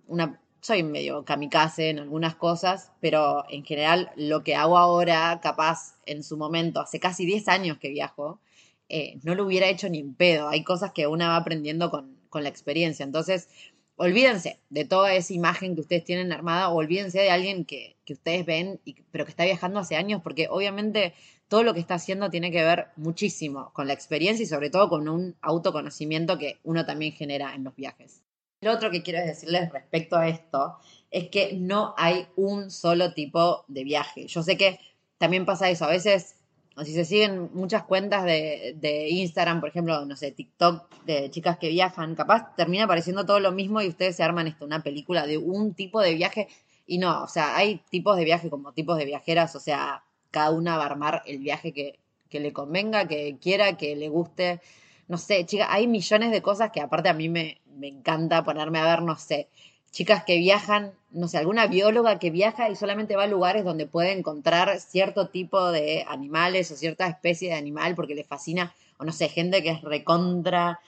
una, 0.08 0.40
soy 0.60 0.82
medio 0.82 1.24
kamikaze 1.24 1.90
en 1.90 1.98
algunas 1.98 2.34
cosas, 2.36 2.92
pero 3.00 3.44
en 3.48 3.64
general 3.64 4.10
lo 4.16 4.42
que 4.42 4.54
hago 4.54 4.78
ahora, 4.78 5.40
capaz 5.42 5.96
en 6.06 6.22
su 6.22 6.36
momento, 6.36 6.80
hace 6.80 7.00
casi 7.00 7.26
10 7.26 7.48
años 7.48 7.78
que 7.78 7.88
viajo, 7.88 8.40
eh, 8.88 9.18
no 9.22 9.34
lo 9.34 9.44
hubiera 9.44 9.68
hecho 9.68 9.88
ni 9.88 9.98
en 9.98 10.14
pedo. 10.14 10.48
Hay 10.48 10.64
cosas 10.64 10.92
que 10.92 11.06
una 11.06 11.28
va 11.28 11.36
aprendiendo 11.36 11.90
con, 11.90 12.16
con 12.28 12.42
la 12.42 12.48
experiencia. 12.48 13.04
Entonces, 13.04 13.48
olvídense 13.96 14.60
de 14.70 14.84
toda 14.84 15.14
esa 15.14 15.32
imagen 15.32 15.74
que 15.74 15.82
ustedes 15.82 16.04
tienen 16.04 16.32
armada, 16.32 16.68
o 16.68 16.76
olvídense 16.76 17.20
de 17.20 17.30
alguien 17.30 17.64
que, 17.64 17.96
ustedes 18.08 18.44
ven, 18.44 18.78
pero 19.10 19.24
que 19.24 19.30
está 19.30 19.44
viajando 19.44 19.80
hace 19.80 19.96
años, 19.96 20.20
porque 20.22 20.46
obviamente 20.50 21.14
todo 21.48 21.62
lo 21.62 21.72
que 21.72 21.80
está 21.80 21.94
haciendo 21.94 22.28
tiene 22.28 22.50
que 22.50 22.62
ver 22.62 22.88
muchísimo 22.96 23.72
con 23.72 23.86
la 23.86 23.94
experiencia 23.94 24.42
y 24.42 24.46
sobre 24.46 24.68
todo 24.68 24.90
con 24.90 25.08
un 25.08 25.34
autoconocimiento 25.40 26.36
que 26.38 26.58
uno 26.62 26.84
también 26.84 27.12
genera 27.12 27.54
en 27.54 27.64
los 27.64 27.74
viajes. 27.74 28.22
Lo 28.60 28.72
otro 28.72 28.90
que 28.90 29.02
quiero 29.02 29.24
decirles 29.24 29.72
respecto 29.72 30.16
a 30.16 30.28
esto 30.28 30.76
es 31.10 31.28
que 31.30 31.54
no 31.54 31.94
hay 31.96 32.26
un 32.36 32.70
solo 32.70 33.12
tipo 33.14 33.64
de 33.68 33.82
viaje. 33.82 34.26
Yo 34.26 34.42
sé 34.42 34.56
que 34.56 34.78
también 35.18 35.46
pasa 35.46 35.70
eso, 35.70 35.84
a 35.84 35.90
veces 35.90 36.36
o 36.76 36.84
si 36.84 36.92
se 36.92 37.04
siguen 37.04 37.50
muchas 37.52 37.84
cuentas 37.84 38.24
de, 38.24 38.76
de, 38.78 39.08
Instagram, 39.08 39.60
por 39.60 39.68
ejemplo, 39.68 40.04
no 40.06 40.16
sé, 40.16 40.30
TikTok 40.32 41.04
de 41.04 41.30
chicas 41.30 41.58
que 41.58 41.68
viajan, 41.68 42.14
capaz 42.14 42.54
termina 42.56 42.84
apareciendo 42.84 43.26
todo 43.26 43.40
lo 43.40 43.52
mismo 43.52 43.80
y 43.82 43.88
ustedes 43.88 44.16
se 44.16 44.22
arman 44.22 44.46
esto, 44.46 44.64
una 44.64 44.82
película 44.82 45.26
de 45.26 45.38
un 45.38 45.74
tipo 45.74 46.00
de 46.00 46.14
viaje. 46.14 46.48
Y 46.86 46.98
no, 46.98 47.22
o 47.22 47.28
sea, 47.28 47.56
hay 47.56 47.82
tipos 47.90 48.16
de 48.16 48.24
viaje 48.24 48.50
como 48.50 48.72
tipos 48.72 48.96
de 48.96 49.04
viajeras, 49.04 49.54
o 49.54 49.60
sea, 49.60 50.04
cada 50.30 50.50
una 50.50 50.76
va 50.76 50.84
a 50.84 50.86
armar 50.86 51.22
el 51.26 51.38
viaje 51.38 51.72
que, 51.72 51.98
que 52.28 52.40
le 52.40 52.52
convenga, 52.52 53.06
que 53.06 53.36
quiera, 53.40 53.76
que 53.76 53.94
le 53.96 54.08
guste. 54.08 54.60
No 55.08 55.18
sé, 55.18 55.44
chicas, 55.44 55.68
hay 55.70 55.86
millones 55.86 56.30
de 56.30 56.42
cosas 56.42 56.70
que 56.72 56.80
aparte 56.80 57.08
a 57.08 57.14
mí 57.14 57.28
me, 57.28 57.60
me 57.66 57.88
encanta 57.88 58.44
ponerme 58.44 58.78
a 58.78 58.86
ver, 58.86 59.02
no 59.02 59.16
sé, 59.16 59.48
chicas 59.92 60.24
que 60.24 60.38
viajan, 60.38 60.92
no 61.10 61.28
sé, 61.28 61.38
alguna 61.38 61.66
bióloga 61.66 62.18
que 62.18 62.30
viaja 62.30 62.70
y 62.70 62.76
solamente 62.76 63.14
va 63.14 63.24
a 63.24 63.28
lugares 63.28 63.62
donde 63.64 63.86
puede 63.86 64.12
encontrar 64.12 64.80
cierto 64.80 65.28
tipo 65.28 65.70
de 65.70 66.04
animales 66.08 66.70
o 66.72 66.76
cierta 66.76 67.06
especie 67.06 67.50
de 67.50 67.54
animal 67.54 67.94
porque 67.94 68.14
le 68.14 68.24
fascina, 68.24 68.74
o 68.98 69.04
no 69.04 69.12
sé, 69.12 69.28
gente 69.28 69.62
que 69.62 69.70
es 69.70 69.82
recontra 69.82 70.80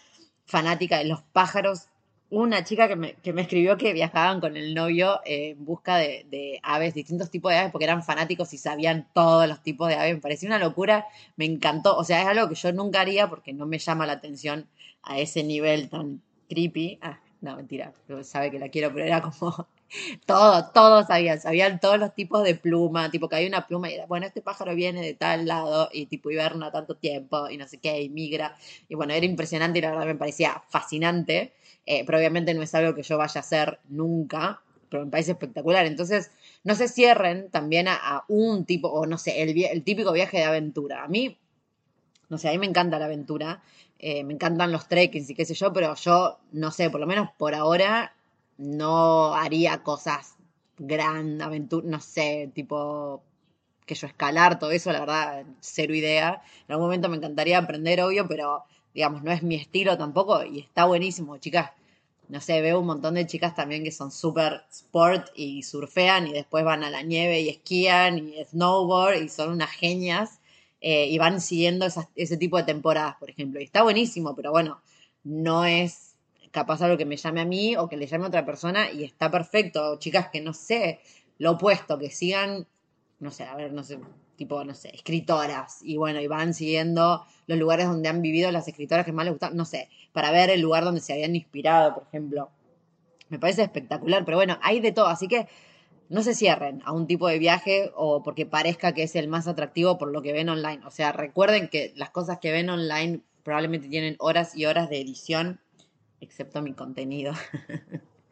fanática 0.46 0.98
de 0.98 1.04
los 1.04 1.22
pájaros. 1.22 1.88
Una 2.30 2.64
chica 2.64 2.88
que 2.88 2.96
me, 2.96 3.14
que 3.16 3.32
me 3.34 3.42
escribió 3.42 3.76
que 3.76 3.92
viajaban 3.92 4.40
con 4.40 4.56
el 4.56 4.74
novio 4.74 5.20
en 5.26 5.62
busca 5.64 5.98
de, 5.98 6.26
de, 6.30 6.58
aves, 6.62 6.94
distintos 6.94 7.30
tipos 7.30 7.52
de 7.52 7.58
aves, 7.58 7.70
porque 7.70 7.84
eran 7.84 8.02
fanáticos 8.02 8.52
y 8.54 8.58
sabían 8.58 9.06
todos 9.12 9.46
los 9.46 9.62
tipos 9.62 9.88
de 9.88 9.96
aves. 9.96 10.14
Me 10.14 10.20
pareció 10.20 10.48
una 10.48 10.58
locura, 10.58 11.06
me 11.36 11.44
encantó. 11.44 11.96
O 11.96 12.02
sea, 12.02 12.22
es 12.22 12.26
algo 12.26 12.48
que 12.48 12.54
yo 12.54 12.72
nunca 12.72 13.02
haría 13.02 13.28
porque 13.28 13.52
no 13.52 13.66
me 13.66 13.78
llama 13.78 14.06
la 14.06 14.14
atención 14.14 14.66
a 15.02 15.18
ese 15.18 15.44
nivel 15.44 15.90
tan 15.90 16.22
creepy. 16.48 16.98
Ah, 17.02 17.20
no, 17.44 17.56
mentira, 17.56 17.92
sabe 18.22 18.50
que 18.50 18.58
la 18.58 18.70
quiero, 18.70 18.90
pero 18.92 19.04
era 19.04 19.20
como 19.20 19.68
todo, 20.26 20.70
todos 20.72 21.06
sabían, 21.06 21.38
sabían 21.38 21.78
todos 21.78 21.98
los 21.98 22.14
tipos 22.14 22.42
de 22.42 22.54
pluma, 22.54 23.10
tipo 23.10 23.28
que 23.28 23.36
hay 23.36 23.46
una 23.46 23.66
pluma 23.66 23.90
y 23.90 23.98
bueno, 24.08 24.26
este 24.26 24.40
pájaro 24.40 24.74
viene 24.74 25.02
de 25.02 25.12
tal 25.12 25.46
lado 25.46 25.90
y 25.92 26.06
tipo 26.06 26.30
hiberna 26.30 26.72
tanto 26.72 26.96
tiempo 26.96 27.50
y 27.50 27.58
no 27.58 27.68
sé 27.68 27.78
qué, 27.78 28.00
y 28.00 28.08
migra. 28.08 28.56
Y 28.88 28.94
bueno, 28.94 29.12
era 29.12 29.26
impresionante 29.26 29.78
y 29.78 29.82
la 29.82 29.90
verdad 29.90 30.06
me 30.06 30.14
parecía 30.14 30.62
fascinante, 30.70 31.52
eh, 31.84 32.04
pero 32.06 32.16
obviamente 32.16 32.54
no 32.54 32.62
es 32.62 32.74
algo 32.74 32.94
que 32.94 33.02
yo 33.02 33.18
vaya 33.18 33.40
a 33.40 33.44
hacer 33.44 33.78
nunca, 33.90 34.62
pero 34.88 35.04
me 35.04 35.10
parece 35.10 35.32
espectacular. 35.32 35.84
Entonces, 35.84 36.30
no 36.64 36.74
se 36.74 36.88
cierren 36.88 37.50
también 37.50 37.88
a, 37.88 38.24
un 38.28 38.64
tipo, 38.64 38.88
o 38.88 39.04
no 39.04 39.18
sé, 39.18 39.42
el, 39.42 39.64
el 39.64 39.84
típico 39.84 40.12
viaje 40.12 40.38
de 40.38 40.44
aventura. 40.44 41.04
A 41.04 41.08
mí, 41.08 41.36
no 42.28 42.38
sé, 42.38 42.48
a 42.48 42.52
mí 42.52 42.58
me 42.58 42.66
encanta 42.66 42.98
la 42.98 43.06
aventura. 43.06 43.62
Eh, 43.98 44.24
me 44.24 44.34
encantan 44.34 44.72
los 44.72 44.88
trekkings 44.88 45.30
y 45.30 45.34
qué 45.34 45.44
sé 45.44 45.54
yo, 45.54 45.72
pero 45.72 45.94
yo, 45.94 46.38
no 46.52 46.70
sé, 46.70 46.90
por 46.90 47.00
lo 47.00 47.06
menos 47.06 47.30
por 47.38 47.54
ahora 47.54 48.14
no 48.58 49.34
haría 49.34 49.82
cosas 49.82 50.36
gran 50.78 51.40
aventura, 51.42 51.86
no 51.88 52.00
sé, 52.00 52.50
tipo 52.54 53.22
que 53.86 53.94
yo 53.94 54.06
escalar, 54.06 54.58
todo 54.58 54.70
eso, 54.70 54.92
la 54.92 55.00
verdad, 55.00 55.44
cero 55.60 55.94
idea. 55.94 56.42
En 56.68 56.72
algún 56.72 56.86
momento 56.86 57.08
me 57.08 57.16
encantaría 57.16 57.58
aprender, 57.58 58.00
obvio, 58.02 58.26
pero 58.28 58.64
digamos, 58.94 59.22
no 59.22 59.32
es 59.32 59.42
mi 59.42 59.56
estilo 59.56 59.98
tampoco 59.98 60.44
y 60.44 60.60
está 60.60 60.84
buenísimo, 60.86 61.36
chicas. 61.38 61.70
No 62.28 62.40
sé, 62.40 62.62
veo 62.62 62.80
un 62.80 62.86
montón 62.86 63.14
de 63.14 63.26
chicas 63.26 63.54
también 63.54 63.84
que 63.84 63.92
son 63.92 64.10
súper 64.10 64.64
sport 64.70 65.28
y 65.34 65.62
surfean 65.62 66.26
y 66.26 66.32
después 66.32 66.64
van 66.64 66.82
a 66.82 66.90
la 66.90 67.02
nieve 67.02 67.40
y 67.42 67.50
esquían 67.50 68.18
y 68.18 68.42
snowboard 68.44 69.22
y 69.22 69.28
son 69.28 69.50
unas 69.50 69.70
genias. 69.70 70.40
Eh, 70.86 71.06
y 71.06 71.16
van 71.16 71.40
siguiendo 71.40 71.86
ese 72.14 72.36
tipo 72.36 72.58
de 72.58 72.64
temporadas, 72.64 73.16
por 73.18 73.30
ejemplo. 73.30 73.58
Y 73.58 73.64
está 73.64 73.82
buenísimo, 73.82 74.36
pero 74.36 74.50
bueno, 74.50 74.82
no 75.22 75.64
es 75.64 76.14
capaz 76.50 76.82
algo 76.82 76.98
que 76.98 77.06
me 77.06 77.16
llame 77.16 77.40
a 77.40 77.46
mí 77.46 77.74
o 77.74 77.88
que 77.88 77.96
le 77.96 78.06
llame 78.06 78.26
a 78.26 78.28
otra 78.28 78.44
persona 78.44 78.92
y 78.92 79.02
está 79.02 79.30
perfecto. 79.30 79.98
Chicas 79.98 80.28
que 80.28 80.42
no 80.42 80.52
sé, 80.52 81.00
lo 81.38 81.52
opuesto, 81.52 81.98
que 81.98 82.10
sigan, 82.10 82.66
no 83.18 83.30
sé, 83.30 83.44
a 83.44 83.56
ver, 83.56 83.72
no 83.72 83.82
sé, 83.82 83.98
tipo, 84.36 84.62
no 84.62 84.74
sé, 84.74 84.90
escritoras. 84.94 85.78
Y 85.82 85.96
bueno, 85.96 86.20
y 86.20 86.26
van 86.26 86.52
siguiendo 86.52 87.24
los 87.46 87.58
lugares 87.58 87.86
donde 87.86 88.10
han 88.10 88.20
vivido 88.20 88.52
las 88.52 88.68
escritoras 88.68 89.06
que 89.06 89.12
más 89.12 89.24
les 89.24 89.32
gustan, 89.32 89.56
no 89.56 89.64
sé, 89.64 89.88
para 90.12 90.32
ver 90.32 90.50
el 90.50 90.60
lugar 90.60 90.84
donde 90.84 91.00
se 91.00 91.14
habían 91.14 91.34
inspirado, 91.34 91.94
por 91.94 92.02
ejemplo. 92.02 92.50
Me 93.30 93.38
parece 93.38 93.62
espectacular, 93.62 94.26
pero 94.26 94.36
bueno, 94.36 94.58
hay 94.60 94.80
de 94.80 94.92
todo. 94.92 95.06
Así 95.06 95.28
que 95.28 95.48
no 96.08 96.22
se 96.22 96.34
cierren 96.34 96.82
a 96.84 96.92
un 96.92 97.06
tipo 97.06 97.28
de 97.28 97.38
viaje 97.38 97.92
o 97.94 98.22
porque 98.22 98.46
parezca 98.46 98.92
que 98.92 99.04
es 99.04 99.16
el 99.16 99.28
más 99.28 99.48
atractivo 99.48 99.98
por 99.98 100.10
lo 100.10 100.22
que 100.22 100.32
ven 100.32 100.48
online. 100.48 100.80
O 100.86 100.90
sea, 100.90 101.12
recuerden 101.12 101.68
que 101.68 101.92
las 101.96 102.10
cosas 102.10 102.38
que 102.38 102.52
ven 102.52 102.70
online 102.70 103.20
probablemente 103.42 103.88
tienen 103.88 104.16
horas 104.18 104.56
y 104.56 104.66
horas 104.66 104.88
de 104.90 105.00
edición, 105.00 105.60
excepto 106.20 106.62
mi 106.62 106.72
contenido. 106.72 107.32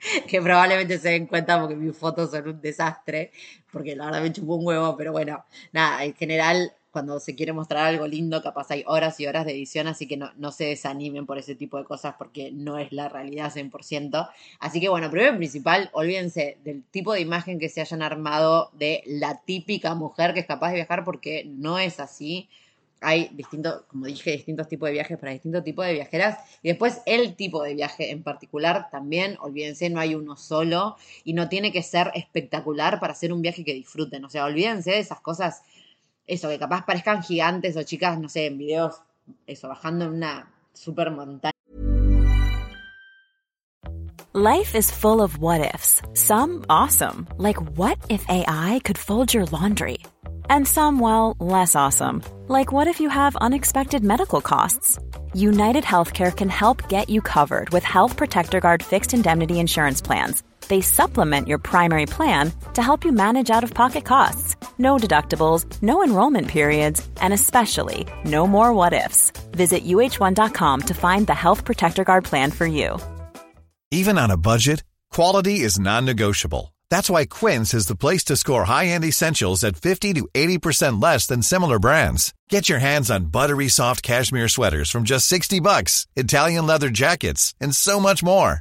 que 0.29 0.43
probablemente 0.43 0.99
se 0.99 1.11
den 1.11 1.27
cuenta 1.27 1.61
porque 1.61 1.77
mis 1.77 1.97
fotos 1.97 2.31
son 2.31 2.49
un 2.49 2.61
desastre, 2.61 3.31
porque 3.71 3.95
la 3.95 4.07
verdad 4.07 4.23
me 4.23 4.33
chupó 4.33 4.57
un 4.57 4.67
huevo, 4.67 4.97
pero 4.97 5.13
bueno, 5.13 5.45
nada, 5.73 6.05
en 6.05 6.15
general 6.15 6.73
cuando 6.93 7.19
se 7.21 7.35
quiere 7.35 7.55
mostrar 7.55 7.87
algo 7.87 8.07
lindo, 8.07 8.43
capaz 8.43 8.71
hay 8.71 8.85
horas 8.87 9.19
y 9.19 9.27
horas 9.27 9.47
de 9.47 9.53
edición, 9.53 9.87
así 9.89 10.07
que 10.07 10.19
no, 10.19 10.53
se 10.53 10.67
desanimen 10.67 11.25
por 11.25 11.39
ese 11.39 11.55
tipo 11.55 11.79
de 11.79 11.85
cosas 11.85 12.15
porque 12.19 12.53
no 12.53 12.79
es 12.79 12.93
la 12.93 13.09
realidad 13.09 13.51
100%. 13.53 14.29
Así 14.61 14.79
que 14.79 14.91
bueno, 14.91 15.11
primero 15.11 15.35
y 15.35 15.39
principal, 15.39 15.91
olvídense 15.95 16.59
del 16.65 16.85
tipo 16.85 17.15
de 17.15 17.21
imagen 17.21 17.59
que 17.59 17.71
se 17.71 17.81
hayan 17.81 18.03
armado 18.03 18.71
de 18.75 19.03
la 19.07 19.41
típica 19.41 19.95
mujer 19.95 20.35
que 20.35 20.41
es 20.41 20.47
capaz 20.47 20.69
de 20.69 20.77
viajar 20.77 21.03
porque 21.05 21.45
no 21.47 21.79
es 21.79 21.99
así. 21.99 22.49
Hay 23.01 23.31
distintos, 23.33 23.83
como 23.89 24.07
dije, 24.07 24.31
distintos 24.31 24.69
tipos 24.69 24.87
de 24.87 24.93
viajes 24.93 25.19
para 25.19 25.33
distintos 25.33 25.65
tipos 25.65 25.87
de 25.87 25.95
viajeras. 25.95 26.39
Y 26.63 26.69
después 26.69 27.01
el 27.07 27.35
tipo 27.35 27.63
de 27.63 27.75
viaje 27.75 28.11
en 28.11 28.23
particular 28.23 28.91
también, 28.91 29.39
olvídense, 29.41 29.89
no 29.89 29.99
hay 29.99 30.15
uno 30.15 30.37
solo 30.37 30.97
y 31.25 31.33
no 31.33 31.49
tiene 31.49 31.73
que 31.73 31.83
ser 31.83 32.13
espectacular 32.15 33.01
para 33.01 33.15
hacer 33.15 33.33
un 33.33 33.41
viaje 33.41 33.65
que 33.65 33.73
disfruten. 33.73 34.25
O 34.25 34.29
sea, 34.29 34.45
olvídense 34.45 34.91
de 34.93 34.99
esas 34.99 35.21
cosas 35.21 35.63
eso, 36.33 36.49
que 36.49 36.59
capaz 36.59 36.85
parezcan 36.85 37.23
gigantes 37.23 37.77
o 37.77 37.83
chicas, 37.83 38.19
no 38.19 38.29
sé, 38.29 38.47
en 38.47 38.59
videos, 38.59 39.03
eso, 39.47 39.69
bajando 39.69 40.07
en 40.07 40.13
una 40.13 40.51
super 40.73 41.11
montaña. 41.11 41.53
Life 44.35 44.75
is 44.75 44.91
full 44.91 45.21
of 45.21 45.37
what 45.37 45.75
ifs. 45.75 46.01
Some 46.15 46.65
awesome, 46.71 47.29
like 47.37 47.61
what 47.77 47.99
if 48.09 48.25
AI 48.31 48.81
could 48.83 48.97
fold 48.97 49.35
your 49.35 49.45
laundry? 49.45 49.99
And 50.49 50.67
some, 50.67 50.99
well, 51.01 51.37
less 51.39 51.77
awesome, 51.77 52.23
like 52.49 52.73
what 52.73 52.89
if 52.89 52.99
you 52.99 53.11
have 53.11 53.37
unexpected 53.37 54.03
medical 54.03 54.41
costs? 54.41 54.99
United 55.35 55.85
Healthcare 55.85 56.35
can 56.35 56.49
help 56.49 56.89
get 56.89 57.11
you 57.11 57.21
covered 57.21 57.71
with 57.71 57.85
Health 57.85 58.17
Protector 58.17 58.61
Guard 58.61 58.83
fixed 58.83 59.13
indemnity 59.13 59.61
insurance 59.61 60.01
plans 60.01 60.43
they 60.69 60.81
supplement 60.81 61.49
your 61.49 61.59
primary 61.59 62.07
plan 62.07 62.53
to 62.75 62.83
help 62.83 63.05
you 63.05 63.13
manage 63.13 63.51
out 63.51 63.65
of 63.65 63.75
pocket 63.75 64.05
costs. 64.05 64.57
No 64.79 64.97
deductibles, 64.97 65.67
no 65.83 66.03
enrollment 66.03 66.49
periods, 66.49 67.07
and 67.21 67.33
especially 67.33 68.07
no 68.25 68.47
more 68.47 68.73
what 68.73 68.93
ifs. 68.93 69.31
Visit 69.53 69.85
uh1.com 69.85 70.81
to 70.83 70.95
find 70.95 71.27
the 71.27 71.35
Health 71.35 71.65
Protector 71.65 72.05
Guard 72.05 72.25
plan 72.25 72.51
for 72.51 72.67
you. 72.67 72.99
Even 73.91 74.17
on 74.17 74.31
a 74.31 74.39
budget, 74.39 74.83
quality 75.11 75.61
is 75.61 75.79
non-negotiable. 75.79 76.75
That's 76.89 77.11
why 77.11 77.27
Quince 77.27 77.75
is 77.75 77.87
the 77.87 77.97
place 77.97 78.25
to 78.25 78.37
score 78.37 78.65
high-end 78.65 79.05
essentials 79.05 79.65
at 79.65 79.77
50 79.77 80.15
to 80.15 80.29
80% 80.35 81.03
less 81.03 81.27
than 81.27 81.43
similar 81.43 81.79
brands. 81.79 82.33
Get 82.49 82.69
your 82.69 82.79
hands 82.79 83.11
on 83.11 83.27
buttery 83.27 83.69
soft 83.69 84.03
cashmere 84.03 84.49
sweaters 84.49 84.91
from 84.91 85.05
just 85.05 85.27
60 85.27 85.61
bucks, 85.61 86.07
Italian 86.17 86.67
leather 86.67 86.91
jackets, 86.91 87.55
and 87.61 87.75
so 87.77 88.01
much 88.01 88.23
more. 88.23 88.61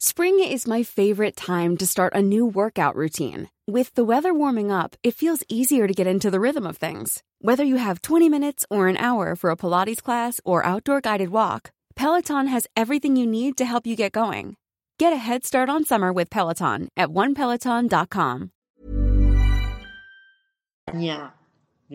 Spring 0.00 0.40
is 0.40 0.66
my 0.66 0.82
favorite 0.82 1.36
time 1.36 1.76
to 1.76 1.86
start 1.86 2.12
a 2.14 2.20
new 2.20 2.44
workout 2.44 2.96
routine. 2.96 3.48
With 3.66 3.94
the 3.94 4.04
weather 4.04 4.34
warming 4.34 4.70
up, 4.70 4.96
it 5.02 5.14
feels 5.14 5.44
easier 5.48 5.86
to 5.86 5.94
get 5.94 6.06
into 6.06 6.30
the 6.30 6.40
rhythm 6.40 6.66
of 6.66 6.76
things. 6.76 7.22
Whether 7.40 7.64
you 7.64 7.76
have 7.76 8.02
20 8.02 8.28
minutes 8.28 8.66
or 8.68 8.88
an 8.88 8.96
hour 8.96 9.36
for 9.36 9.50
a 9.50 9.56
Pilates 9.56 10.02
class 10.02 10.40
or 10.44 10.66
outdoor 10.66 11.00
guided 11.00 11.30
walk, 11.30 11.70
Peloton 11.94 12.48
has 12.48 12.66
everything 12.76 13.16
you 13.16 13.26
need 13.26 13.56
to 13.56 13.64
help 13.64 13.86
you 13.86 13.96
get 13.96 14.12
going. 14.12 14.56
Get 14.98 15.12
a 15.12 15.16
head 15.16 15.44
start 15.44 15.70
on 15.70 15.84
summer 15.84 16.12
with 16.12 16.28
Peloton 16.28 16.88
at 16.96 17.08
onepeloton.com. 17.10 18.50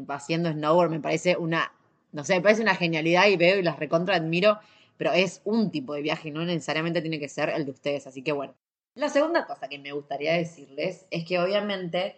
Haciendo 0.08 0.52
snowboard 0.54 0.90
me 0.90 1.00
parece 1.00 1.36
una, 1.38 1.70
no 2.14 2.24
sé, 2.24 2.36
me 2.36 2.42
parece 2.42 2.62
una 2.62 2.76
genialidad 2.76 3.28
y 3.28 3.36
veo 3.36 3.58
y 3.60 3.62
las 3.62 3.78
recontra 3.78 4.16
admiro, 4.16 4.60
pero 5.00 5.14
es 5.14 5.40
un 5.46 5.72
tipo 5.72 5.94
de 5.94 6.02
viaje 6.02 6.28
y 6.28 6.32
no 6.32 6.44
necesariamente 6.44 7.00
tiene 7.00 7.22
que 7.22 7.30
ser 7.30 7.48
el 7.48 7.64
de 7.64 7.72
ustedes, 7.72 8.06
así 8.06 8.22
que 8.22 8.34
bueno. 8.34 8.54
La 8.96 9.08
segunda 9.08 9.48
cosa 9.48 9.70
que 9.70 9.80
me 9.80 9.94
gustaría 9.94 10.34
decirles 10.34 11.06
es 11.10 11.24
que 11.24 11.40
obviamente 11.40 12.18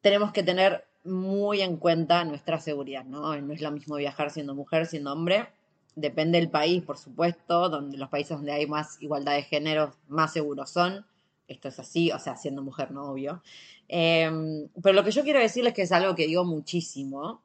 tenemos 0.00 0.32
que 0.32 0.42
tener 0.42 0.84
muy 1.04 1.60
en 1.60 1.76
cuenta 1.76 2.24
nuestra 2.24 2.58
seguridad, 2.58 3.04
¿no? 3.04 3.40
No 3.40 3.52
es 3.52 3.60
lo 3.60 3.70
mismo 3.70 3.94
viajar 3.94 4.32
siendo 4.32 4.52
mujer, 4.52 4.86
siendo 4.86 5.12
hombre. 5.12 5.46
Depende 5.94 6.40
del 6.40 6.50
país, 6.50 6.82
por 6.82 6.98
supuesto, 6.98 7.68
donde 7.68 7.98
los 7.98 8.08
países 8.08 8.36
donde 8.36 8.50
hay 8.50 8.66
más 8.66 9.00
igualdad 9.00 9.34
de 9.34 9.44
género, 9.44 9.94
más 10.08 10.32
seguros 10.32 10.70
son. 10.70 11.06
Esto 11.46 11.68
es 11.68 11.78
así, 11.78 12.10
o 12.10 12.18
sea, 12.18 12.34
siendo 12.34 12.62
mujer, 12.62 12.90
no 12.90 13.12
obvio. 13.12 13.44
Em, 13.86 14.66
pero 14.82 14.92
lo 14.92 15.04
que 15.04 15.12
yo 15.12 15.22
quiero 15.22 15.38
decirles 15.38 15.72
que 15.72 15.82
es 15.82 15.92
algo 15.92 16.16
que 16.16 16.26
digo 16.26 16.44
muchísimo, 16.44 17.42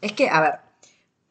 es 0.00 0.14
que, 0.14 0.30
a 0.30 0.40
ver, 0.40 0.67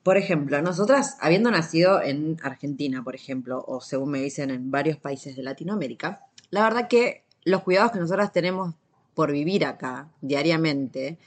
por 0.07 0.15
ejemplo, 0.15 0.61
nosotras, 0.61 1.17
habiendo 1.19 1.51
nacido 1.51 2.01
en 2.01 2.37
Argentina, 2.41 3.03
por 3.03 3.13
ejemplo, 3.13 3.61
o 3.67 3.81
según 3.81 4.11
me 4.11 4.21
dicen 4.21 4.51
en 4.51 4.71
varios 4.71 4.95
países 4.95 5.35
de 5.35 5.43
Latinoamérica, 5.43 6.21
la 6.49 6.63
verdad 6.63 6.87
que 6.87 7.25
los 7.43 7.61
cuidados 7.63 7.91
que 7.91 7.99
nosotras 7.99 8.31
tenemos 8.31 8.73
por 9.15 9.33
vivir 9.33 9.65
acá 9.65 10.07
diariamente, 10.21 11.17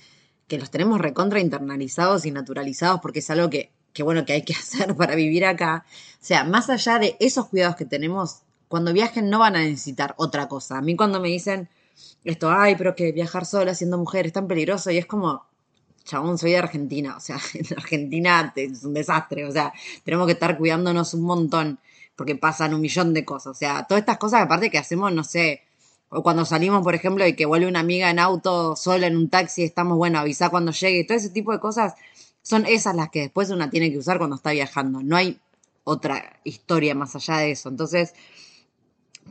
que 0.49 0.57
los 0.57 0.71
tenemos 0.71 0.99
recontra 0.99 1.41
internalizados 1.41 2.25
y 2.25 2.31
naturalizados 2.31 3.01
porque 3.03 3.19
es 3.19 3.29
algo 3.29 3.51
que, 3.51 3.71
que, 3.93 4.03
bueno, 4.03 4.25
que 4.25 4.33
hay 4.33 4.45
que 4.45 4.55
hacer 4.59 4.97
para 4.97 5.15
vivir 5.15 5.45
acá. 5.45 5.85
O 6.15 6.25
sea, 6.25 6.45
más 6.45 6.71
allá 6.71 6.99
de 6.99 7.19
esos 7.21 7.49
cuidados 7.49 7.77
que 7.77 7.85
tenemos, 7.85 8.45
cuando 8.69 8.95
viajen 8.95 9.29
no 9.29 9.41
van 9.41 9.57
a 9.57 9.61
necesitar 9.61 10.15
otra 10.17 10.49
cosa. 10.49 10.79
A 10.79 10.81
mí 10.81 10.97
cuando 10.97 11.21
me 11.21 11.29
dicen 11.29 11.69
esto, 12.25 12.51
ay, 12.51 12.77
pero 12.77 12.95
que 12.95 13.13
viajar 13.13 13.45
sola 13.45 13.75
siendo 13.75 13.99
mujer 13.99 14.25
es 14.25 14.33
tan 14.33 14.49
peligroso 14.49 14.91
y 14.91 14.97
es 14.97 15.05
como, 15.05 15.50
chabón, 16.11 16.39
soy 16.39 16.53
de 16.53 16.59
Argentina, 16.59 17.17
o 17.17 17.21
sea, 17.21 17.39
en 17.55 17.67
Argentina 17.77 18.53
es 18.57 18.85
un 18.85 18.95
desastre, 18.95 19.45
o 19.45 19.53
sea, 19.53 19.73
tenemos 20.05 20.27
que 20.27 20.33
estar 20.33 20.59
cuidándonos 20.59 21.15
un 21.15 21.23
montón 21.23 21.79
porque 22.17 22.37
pasan 22.37 22.75
un 22.75 22.81
millón 22.81 23.15
de 23.15 23.25
cosas, 23.25 23.57
o 23.57 23.59
sea, 23.59 23.85
todas 23.85 24.03
estas 24.03 24.19
cosas 24.19 24.43
aparte 24.43 24.71
que 24.71 24.79
hacemos, 24.79 25.13
no 25.13 25.25
sé, 25.25 25.63
o 26.11 26.23
cuando 26.23 26.45
salimos, 26.45 26.83
por 26.83 26.95
ejemplo, 26.95 27.25
y 27.27 27.35
que 27.35 27.47
vuelve 27.47 27.69
una 27.69 27.81
amiga 27.81 28.11
en 28.11 28.19
auto 28.19 28.75
sola 28.75 29.07
en 29.07 29.17
un 29.17 29.31
taxi, 29.31 29.63
estamos, 29.63 29.97
bueno, 29.97 30.19
avisa 30.19 30.51
cuando 30.51 30.73
llegue. 30.73 31.05
Todo 31.05 31.17
ese 31.17 31.31
tipo 31.31 31.53
de 31.53 31.61
cosas 31.61 31.95
son 32.43 32.67
esas 32.67 32.97
las 32.97 33.11
que 33.11 33.21
después 33.21 33.49
una 33.51 33.71
tiene 33.71 33.93
que 33.93 33.99
usar 33.99 34.19
cuando 34.19 34.35
está 34.35 34.51
viajando. 34.51 35.05
No 35.05 35.17
hay 35.17 35.39
otra 35.85 36.41
historia 36.43 36.97
más 36.97 37.15
allá 37.15 37.37
de 37.39 37.53
eso. 37.53 37.69
Entonces, 37.69 38.15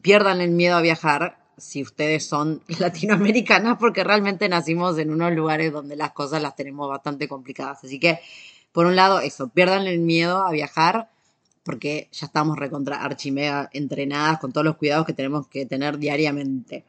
pierdan 0.02 0.39
el 0.39 0.52
miedo 0.52 0.78
a 0.78 0.82
viajar 0.82 1.38
si 1.60 1.82
ustedes 1.82 2.26
son 2.26 2.62
latinoamericanas, 2.80 3.78
porque 3.78 4.04
realmente 4.04 4.50
nacimos 4.50 4.98
en 4.98 5.12
unos 5.12 5.34
lugares 5.34 5.72
donde 5.72 5.95
las 5.95 6.12
cosas 6.12 6.41
las 6.41 6.56
tenemos 6.56 6.89
bastante 6.89 7.28
complicadas. 7.28 7.84
Así 7.84 8.00
que, 8.00 8.19
por 8.72 8.86
un 8.86 8.95
lado, 8.95 9.19
eso, 9.19 9.50
pierdan 9.50 9.88
el 9.88 10.00
miedo 10.00 10.45
a 10.45 10.52
viajar 10.52 11.10
porque 11.63 12.10
ya 12.12 12.26
estamos 12.26 12.58
recontra 12.58 13.04
archimega 13.04 13.69
entrenadas 13.74 14.39
con 14.39 14.52
todos 14.52 14.65
los 14.65 14.78
cuidados 14.78 15.06
que 15.06 15.13
tenemos 15.13 15.48
que 15.48 15.65
tener 15.65 16.00
diariamente. 16.00 16.86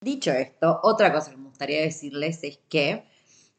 Dicho 0.00 0.30
esto, 0.32 0.80
otra 0.82 1.12
cosa 1.12 1.30
que 1.30 1.36
me 1.36 1.48
gustaría 1.48 1.82
decirles 1.82 2.42
es 2.42 2.58
que 2.68 3.04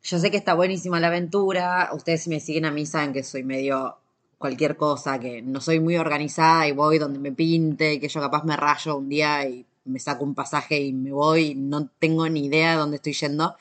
yo 0.02 0.20
sé 0.20 0.32
que 0.32 0.38
está 0.38 0.54
buenísima 0.54 1.00
la 1.00 1.08
aventura, 1.08 1.90
ustedes 1.94 2.24
si 2.24 2.30
me 2.30 2.40
siguen 2.40 2.66
a 2.66 2.72
mí 2.72 2.86
saben 2.86 3.14
que 3.14 3.24
soy 3.24 3.44
medio 3.44 3.98
cualquier 4.38 4.78
cosa, 4.78 5.20
que 5.20 5.42
no 5.42 5.62
soy 5.62 5.80
muy 5.80 5.98
organizada 5.98 6.68
y 6.68 6.72
voy 6.72 7.00
donde 7.00 7.20
me 7.20 7.32
pinte, 7.32 8.00
que 8.00 8.08
yo 8.08 8.22
capaz 8.22 8.44
me 8.44 8.56
rayo 8.56 8.98
un 8.98 9.10
día 9.10 9.48
y 9.48 9.66
me 9.86 10.00
saco 10.00 10.24
un 10.24 10.36
pasaje 10.36 10.80
y 10.80 10.94
me 10.94 11.12
voy, 11.12 11.56
no 11.56 11.88
tengo 12.00 12.28
ni 12.30 12.46
idea 12.46 12.72
de 12.72 12.78
dónde 12.78 12.98
estoy 12.98 13.14
yendo. 13.14 13.56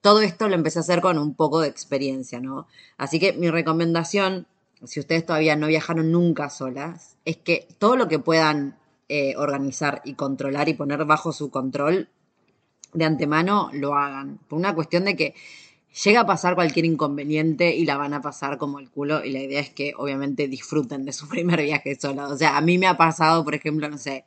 Todo 0.00 0.20
esto 0.20 0.48
lo 0.48 0.54
empecé 0.54 0.78
a 0.78 0.82
hacer 0.82 1.00
con 1.00 1.18
un 1.18 1.34
poco 1.34 1.60
de 1.60 1.68
experiencia, 1.68 2.40
¿no? 2.40 2.66
Así 2.96 3.18
que 3.18 3.32
mi 3.32 3.50
recomendación 3.50 4.46
si 4.84 5.00
ustedes 5.00 5.24
todavía 5.24 5.56
no 5.56 5.66
viajaron 5.66 6.12
nunca 6.12 6.50
solas, 6.50 7.16
es 7.24 7.36
que 7.36 7.66
todo 7.78 7.96
lo 7.96 8.08
que 8.08 8.18
puedan 8.18 8.76
eh, 9.08 9.34
organizar 9.36 10.02
y 10.04 10.14
controlar 10.14 10.68
y 10.68 10.74
poner 10.74 11.04
bajo 11.04 11.32
su 11.32 11.50
control 11.50 12.08
de 12.92 13.04
antemano 13.04 13.70
lo 13.72 13.94
hagan. 13.94 14.38
Por 14.48 14.58
una 14.58 14.74
cuestión 14.74 15.04
de 15.04 15.16
que 15.16 15.34
llega 16.04 16.20
a 16.20 16.26
pasar 16.26 16.54
cualquier 16.54 16.84
inconveniente 16.84 17.74
y 17.74 17.86
la 17.86 17.96
van 17.96 18.12
a 18.12 18.20
pasar 18.20 18.58
como 18.58 18.78
el 18.78 18.90
culo 18.90 19.24
y 19.24 19.30
la 19.30 19.40
idea 19.40 19.60
es 19.60 19.70
que 19.70 19.94
obviamente 19.96 20.46
disfruten 20.48 21.04
de 21.04 21.12
su 21.12 21.28
primer 21.28 21.62
viaje 21.62 21.98
sola. 21.98 22.28
O 22.28 22.36
sea, 22.36 22.56
a 22.56 22.60
mí 22.60 22.78
me 22.78 22.86
ha 22.86 22.96
pasado, 22.96 23.44
por 23.44 23.54
ejemplo, 23.54 23.88
no 23.88 23.98
sé, 23.98 24.24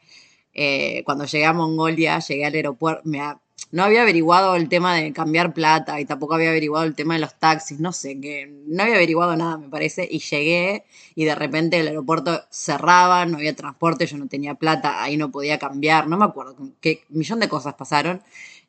eh, 0.62 1.04
cuando 1.06 1.24
llegué 1.24 1.46
a 1.46 1.54
Mongolia, 1.54 2.20
llegué 2.20 2.46
al 2.46 2.54
aeropuerto, 2.54 3.02
me 3.06 3.22
ha, 3.22 3.40
no 3.72 3.82
había 3.82 4.02
averiguado 4.02 4.58
el 4.58 4.68
tema 4.68 4.94
de 4.96 5.14
cambiar 5.14 5.54
plata 5.54 6.02
y 6.02 6.06
tampoco 6.06 6.34
había 6.34 6.50
averiguado 6.50 6.86
el 6.86 6.96
tema 6.96 7.14
de 7.14 7.22
los 7.22 7.40
taxis, 7.40 7.80
no 7.80 7.94
sé, 7.94 8.20
que 8.20 8.52
no 8.68 8.84
había 8.84 8.96
averiguado 8.96 9.38
nada, 9.38 9.58
me 9.58 9.70
parece, 9.70 10.06
y 10.12 10.20
llegué 10.20 10.84
y 11.16 11.24
de 11.24 11.34
repente 11.34 11.80
el 11.80 11.88
aeropuerto 11.88 12.42
cerraba, 12.50 13.26
no 13.26 13.38
había 13.38 13.56
transporte, 13.56 14.06
yo 14.06 14.18
no 14.18 14.28
tenía 14.28 14.56
plata, 14.56 15.02
ahí 15.02 15.16
no 15.16 15.32
podía 15.32 15.58
cambiar, 15.60 16.08
no 16.08 16.18
me 16.18 16.26
acuerdo, 16.26 16.58
qué 16.82 17.06
millón 17.08 17.40
de 17.40 17.48
cosas 17.48 17.76
pasaron. 17.76 18.22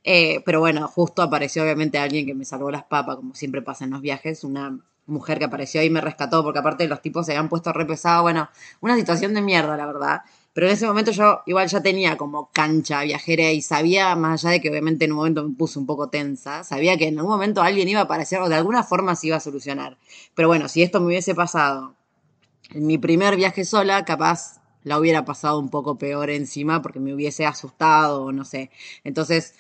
Eh, 0.05 0.43
pero 0.47 0.61
bueno, 0.61 0.87
justo 0.87 1.23
apareció 1.23 1.65
obviamente 1.65 1.99
alguien 1.99 2.25
que 2.25 2.35
me 2.35 2.45
salvó 2.45 2.71
las 2.71 2.85
papas, 2.85 3.17
como 3.17 3.35
siempre 3.35 3.63
pasa 3.63 3.85
en 3.85 3.91
los 3.91 4.01
viajes, 4.01 4.45
una 4.45 4.79
mujer 5.07 5.39
que 5.41 5.47
apareció 5.47 5.83
y 5.83 5.91
me 5.91 6.01
rescató, 6.01 6.45
porque 6.45 6.61
aparte 6.61 6.87
los 6.87 7.03
tipos 7.03 7.27
se 7.27 7.33
habían 7.33 7.49
puesto 7.49 7.73
re 7.73 7.85
pesado, 7.85 8.23
bueno, 8.23 8.49
una 8.81 8.97
situación 8.97 9.35
de 9.35 9.43
mierda, 9.43 9.77
la 9.77 9.87
verdad. 9.87 10.21
Pero 10.53 10.67
en 10.67 10.73
ese 10.73 10.87
momento 10.87 11.13
yo 11.13 11.43
igual 11.47 11.69
ya 11.69 11.81
tenía 11.81 12.17
como 12.17 12.51
cancha 12.53 13.03
viajera 13.03 13.53
y 13.53 13.63
sabía, 13.63 14.17
más 14.17 14.45
allá 14.45 14.53
de 14.55 14.61
que 14.61 14.71
obviamente 14.71 15.05
en 15.05 15.13
un 15.13 15.19
momento 15.19 15.49
me 15.49 15.55
puse 15.55 15.79
un 15.79 15.87
poco 15.87 16.09
tensa, 16.09 16.65
sabía 16.65 16.97
que 16.97 17.09
en 17.09 17.19
algún 17.19 17.33
momento 17.33 17.63
alguien 17.63 17.89
iba 17.89 18.01
a 18.01 18.05
aparecer 18.05 18.41
o 18.41 18.49
de 18.49 18.57
alguna 18.57 18.83
forma 18.83 19.15
se 19.15 19.29
iba 19.29 19.37
a 19.37 19.41
solucionar. 19.41 19.99
Pero 20.35 20.49
bueno, 20.49 20.69
si 20.69 20.83
esto 20.83 21.01
me 21.01 21.07
hubiese 21.07 21.35
pasado 21.35 21.95
en 22.73 22.87
mi 22.87 22.99
primer 22.99 23.37
viaje 23.37 23.65
sola, 23.65 24.05
capaz 24.05 24.61
la 24.83 24.99
hubiera 24.99 25.25
pasado 25.25 25.59
un 25.59 25.69
poco 25.69 25.99
peor 25.99 26.31
encima 26.31 26.83
porque 26.83 27.01
me 27.01 27.15
hubiese 27.15 27.47
asustado 27.47 28.25
o 28.25 28.33
no 28.33 28.45
sé. 28.45 28.71
Entonces, 29.05 29.55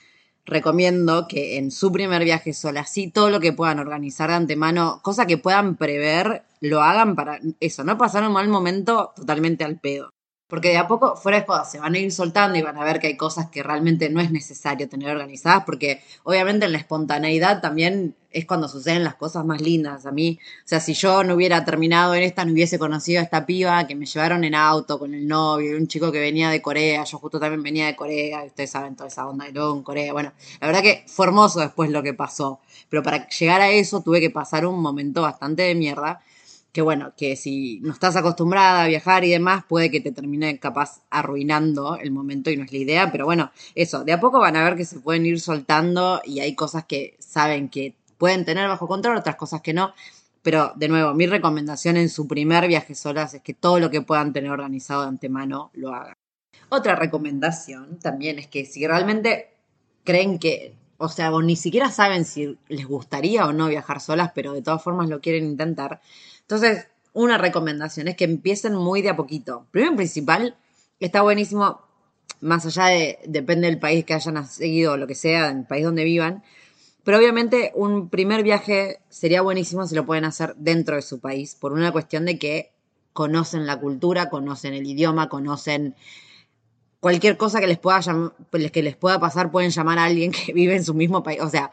recomiendo 0.45 1.29
que 1.29 1.59
en 1.59 1.71
su 1.71 1.93
primer 1.93 2.25
viaje 2.25 2.53
sola, 2.53 2.85
sí, 2.87 3.11
todo 3.11 3.31
lo 3.31 3.41
que 3.41 3.53
puedan 3.53 3.79
organizar 3.79 4.31
de 4.31 4.37
antemano, 4.37 5.01
cosa 5.03 5.27
que 5.27 5.39
puedan 5.39 5.77
prever, 5.77 6.45
lo 6.61 6.83
hagan 6.83 7.15
para 7.17 7.41
eso, 7.61 7.85
no 7.85 7.99
pasar 7.99 8.25
un 8.25 8.33
mal 8.33 8.49
momento 8.49 9.13
totalmente 9.17 9.65
al 9.65 9.79
pedo. 9.79 10.11
Porque 10.51 10.69
de 10.71 10.79
a 10.79 10.89
poco, 10.89 11.17
fuera 11.17 11.41
de 11.41 11.47
jodas, 11.47 11.71
se 11.71 11.79
van 11.79 11.95
a 11.95 11.99
ir 11.99 12.13
soltando 12.13 12.59
y 12.59 12.63
van 12.63 12.77
a 12.77 12.85
ver 12.85 12.99
que 12.99 13.07
hay 13.07 13.17
cosas 13.17 13.49
que 13.51 13.63
realmente 13.63 14.11
no 14.11 14.21
es 14.21 14.31
necesario 14.33 14.89
tener 14.89 15.09
organizadas, 15.09 15.63
porque 15.65 16.03
obviamente 16.25 16.67
en 16.67 16.73
la 16.73 16.79
espontaneidad 16.79 17.61
también 17.63 18.17
es 18.33 18.47
cuando 18.47 18.69
suceden 18.69 19.05
las 19.05 19.15
cosas 19.15 19.45
más 19.45 19.61
lindas. 19.61 20.07
A 20.07 20.13
mí, 20.13 20.39
o 20.65 20.69
sea, 20.69 20.81
si 20.81 20.95
yo 20.95 21.25
no 21.25 21.35
hubiera 21.35 21.65
terminado 21.65 22.15
en 22.15 22.23
esta, 22.23 22.45
no 22.45 22.53
hubiese 22.53 22.79
conocido 22.79 23.21
a 23.21 23.25
esta 23.25 23.47
piba 23.47 23.87
que 23.87 23.95
me 23.95 24.07
llevaron 24.07 24.45
en 24.45 24.55
auto 24.55 24.99
con 24.99 25.15
el 25.15 25.27
novio, 25.27 25.77
un 25.77 25.87
chico 25.87 26.13
que 26.13 26.21
venía 26.21 26.51
de 26.51 26.61
Corea, 26.61 27.05
yo 27.05 27.19
justo 27.19 27.39
también 27.39 27.63
venía 27.63 27.87
de 27.87 27.97
Corea, 27.97 28.43
ustedes 28.45 28.71
saben 28.71 28.97
toda 28.97 29.09
esa 29.09 29.27
onda 29.29 29.47
de 29.47 29.53
luego 29.53 29.77
en 29.77 29.83
Corea. 29.83 30.13
Bueno, 30.13 30.33
la 30.61 30.67
verdad 30.67 30.83
que 30.83 31.05
fue 31.07 31.27
hermoso 31.27 31.61
después 31.61 31.91
lo 31.91 32.03
que 32.03 32.15
pasó, 32.15 32.61
pero 32.89 33.03
para 33.03 33.29
llegar 33.29 33.61
a 33.61 33.71
eso 33.71 34.03
tuve 34.03 34.21
que 34.21 34.31
pasar 34.31 34.67
un 34.67 34.81
momento 34.81 35.23
bastante 35.23 35.63
de 35.63 35.75
mierda 35.75 36.23
que 36.73 36.83
bueno, 36.83 37.13
que 37.17 37.37
si 37.37 37.81
no 37.81 37.93
estás 37.93 38.17
acostumbrada 38.17 38.85
a 38.85 38.89
viajar 38.89 39.25
y 39.25 39.31
demás, 39.31 39.65
puede 39.69 39.91
que 39.91 40.01
te 40.01 40.13
termine 40.13 40.59
capaz 40.59 41.03
arruinando 41.11 41.97
el 41.97 42.11
momento 42.11 42.51
y 42.51 42.57
no 42.57 42.65
es 42.65 42.73
la 42.73 42.79
idea, 42.79 43.13
pero 43.13 43.25
bueno, 43.25 43.51
eso, 43.75 44.05
de 44.05 44.13
a 44.13 44.21
poco 44.21 44.39
van 44.39 44.57
a 44.57 44.65
ver 44.65 44.77
que 44.77 44.85
se 44.85 45.01
pueden 45.01 45.27
ir 45.27 45.41
soltando 45.41 46.21
y 46.25 46.41
hay 46.41 46.55
cosas 46.55 46.85
que 46.85 47.17
saben 47.19 47.69
que 47.69 47.95
pueden 48.19 48.45
tener 48.45 48.69
bajo 48.69 48.87
control, 48.87 49.17
otras 49.17 49.37
cosas 49.37 49.63
que 49.63 49.73
no, 49.73 49.95
pero 50.43 50.73
de 50.77 50.89
nuevo, 50.89 51.13
mi 51.15 51.27
recomendación 51.27 51.97
en 51.97 52.09
su 52.09 52.27
primer 52.27 52.67
viaje 52.69 52.95
solas 52.95 53.35
es 53.35 53.43
que 53.43 53.55
todo 53.55 53.79
lo 53.79 53.91
que 53.91 54.03
puedan 54.03 54.33
tener 54.33 54.51
organizado 54.51 55.03
de 55.03 55.09
antemano 55.09 55.71
lo 55.75 55.95
hagan. 55.95 56.15
Otra 56.69 56.95
recomendación 56.95 57.99
también 57.99 58.39
es 58.39 58.47
que 58.47 58.65
si 58.65 58.87
realmente 58.87 59.51
creen 60.05 60.39
que, 60.39 60.75
o 60.99 61.09
sea, 61.09 61.33
o 61.33 61.43
ni 61.43 61.57
siquiera 61.57 61.91
saben 61.91 62.25
si 62.25 62.57
les 62.69 62.87
gustaría 62.87 63.47
o 63.47 63.53
no 63.53 63.69
viajar 63.69 64.01
solas, 64.01 64.31
pero 64.35 64.53
de 64.53 64.63
todas 64.63 64.83
formas 64.83 65.09
lo 65.09 65.21
quieren 65.21 65.45
intentar, 65.45 66.01
entonces, 66.51 66.89
una 67.13 67.39
recomendación 67.39 68.09
es 68.09 68.17
que 68.17 68.25
empiecen 68.25 68.75
muy 68.75 69.03
de 69.03 69.11
a 69.11 69.17
poquito. 69.17 69.69
Primero 69.71 69.93
y 69.93 69.97
principal, 69.99 70.57
está 70.99 71.23
buenísimo, 71.23 71.81
más 72.41 72.67
allá 72.67 72.87
de, 72.87 73.21
depende 73.25 73.69
del 73.69 73.79
país 73.79 74.05
que 74.05 74.15
hayan 74.15 74.45
seguido 74.49 74.97
lo 74.97 75.07
que 75.07 75.15
sea, 75.15 75.51
en 75.51 75.59
el 75.59 75.65
país 75.67 75.85
donde 75.85 76.03
vivan, 76.03 76.43
pero 77.05 77.19
obviamente 77.19 77.71
un 77.77 78.09
primer 78.09 78.43
viaje 78.43 78.99
sería 79.11 79.43
buenísimo 79.43 79.87
si 79.87 79.95
lo 79.95 80.05
pueden 80.05 80.25
hacer 80.25 80.57
dentro 80.57 80.97
de 80.97 81.03
su 81.03 81.21
país, 81.21 81.55
por 81.55 81.73
una 81.73 81.93
cuestión 81.93 82.25
de 82.25 82.37
que 82.37 82.73
conocen 83.13 83.65
la 83.65 83.79
cultura, 83.79 84.29
conocen 84.29 84.75
el 84.75 84.85
idioma, 84.85 85.29
conocen 85.29 85.95
cualquier 86.99 87.37
cosa 87.37 87.61
que 87.61 87.69
les 87.69 87.79
pueda 87.79 88.01
que 88.73 88.83
les 88.83 88.97
pueda 88.97 89.21
pasar, 89.21 89.53
pueden 89.53 89.71
llamar 89.71 90.01
a 90.01 90.05
alguien 90.07 90.33
que 90.33 90.53
vive 90.53 90.75
en 90.75 90.85
su 90.85 90.95
mismo 90.95 91.23
país. 91.23 91.41
O 91.43 91.49
sea, 91.49 91.71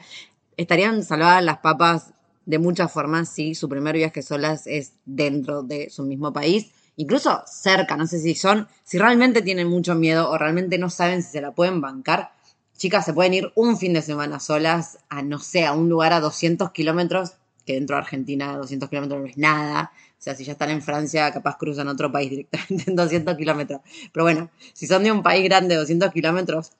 estarían 0.55 1.03
salvadas 1.03 1.43
las 1.43 1.57
papas 1.57 2.13
de 2.47 2.59
muchas 2.59 2.91
formas, 2.91 3.27
sí, 3.27 3.53
su 3.55 3.67
primer 3.67 3.95
viaje 3.95 4.21
solas 4.21 4.67
es 4.67 4.93
dentro 5.05 5.63
de 5.63 5.89
su 5.89 6.03
mismo 6.03 6.31
país, 6.31 6.71
incluso 6.95 7.43
cerca, 7.45 7.97
no 7.97 8.07
sé 8.07 8.19
si 8.19 8.35
son, 8.35 8.69
si 8.85 8.97
realmente 8.97 9.41
tienen 9.41 9.67
mucho 9.67 9.95
miedo 9.95 10.29
o 10.29 10.37
realmente 10.37 10.77
no 10.77 10.89
saben 10.89 11.21
si 11.21 11.29
se 11.31 11.41
la 11.41 11.51
pueden 11.51 11.81
bancar, 11.81 12.31
chicas, 12.77 13.03
se 13.03 13.13
pueden 13.13 13.33
ir 13.33 13.51
un 13.55 13.77
fin 13.77 13.91
de 13.93 14.01
semana 14.01 14.39
solas 14.39 14.97
a, 15.09 15.21
no 15.21 15.39
sé, 15.39 15.65
a 15.65 15.73
un 15.73 15.89
lugar 15.89 16.13
a 16.13 16.21
200 16.21 16.71
kilómetros, 16.71 17.33
que 17.65 17.73
dentro 17.73 17.97
de 17.97 18.03
Argentina 18.03 18.55
200 18.55 18.89
kilómetros 18.89 19.19
no 19.19 19.27
es 19.27 19.37
nada, 19.37 19.91
o 20.17 20.21
sea, 20.21 20.33
si 20.33 20.45
ya 20.45 20.53
están 20.53 20.69
en 20.69 20.81
Francia, 20.81 21.29
capaz 21.33 21.57
cruzan 21.57 21.89
otro 21.89 22.09
país 22.13 22.29
directamente 22.29 22.85
en 22.87 22.95
200 22.95 23.35
kilómetros. 23.35 23.81
Pero 24.13 24.23
bueno, 24.23 24.49
si 24.73 24.87
son 24.87 25.03
de 25.03 25.11
un 25.11 25.21
país 25.21 25.43
grande, 25.43 25.75
200 25.75 26.13
kilómetros, 26.13 26.71